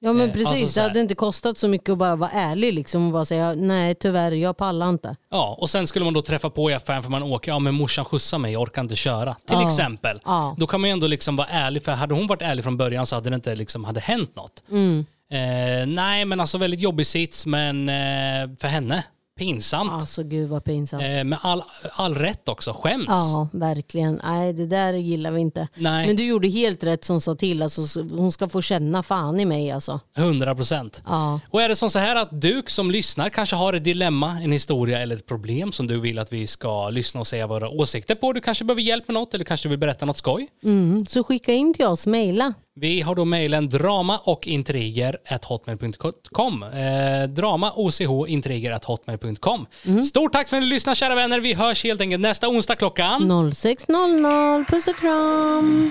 [0.00, 2.30] Ja men Eh, precis, alltså så det hade inte kostat så mycket att bara vara
[2.30, 5.16] ärlig liksom och bara säga nej tyvärr jag pallar inte.
[5.30, 7.74] Ja, och sen skulle man då träffa på i affären för man åker, ja men
[7.74, 9.34] morsan skjutsar mig, jag orkar inte köra.
[9.34, 9.66] Till Ja.
[9.66, 10.20] exempel.
[10.24, 10.54] Ja.
[10.58, 13.06] Då kan man ju ändå liksom vara ärlig, för hade hon varit ärlig från början
[13.06, 14.62] så hade det inte liksom hade hänt något.
[14.70, 15.06] Mm.
[15.30, 19.04] Eh, nej, men alltså väldigt jobbig sits, men eh, för henne,
[19.38, 19.92] pinsamt.
[19.92, 21.02] Alltså gud vad pinsamt.
[21.02, 21.62] Eh, med all,
[21.92, 23.04] all rätt också, skäms.
[23.08, 24.20] Ja, verkligen.
[24.24, 25.68] Nej, det där gillar vi inte.
[25.74, 26.06] Nej.
[26.06, 27.62] Men du gjorde helt rätt som sa till.
[27.62, 30.00] Alltså, så- hon ska få känna fan i mig alltså.
[30.16, 31.02] 100 procent.
[31.06, 31.40] Ja.
[31.50, 34.52] Och är det som så här att du som lyssnar kanske har ett dilemma, en
[34.52, 38.14] historia eller ett problem som du vill att vi ska lyssna och säga våra åsikter
[38.14, 38.32] på.
[38.32, 40.48] Du kanske behöver hjälp med något eller kanske vill berätta något skoj.
[40.64, 41.06] Mm.
[41.06, 42.54] Så skicka in till oss, mejla.
[42.76, 45.16] Vi har då mejlen drama och intriger
[45.48, 46.62] hotmail.com.
[46.62, 49.66] Eh, drama och intriger hotmail.com.
[50.04, 51.40] Stort tack för att ni lyssnade kära vänner.
[51.40, 53.32] Vi hörs helt enkelt nästa onsdag klockan.
[53.32, 54.64] 06.00.
[54.68, 55.90] Puss och kram.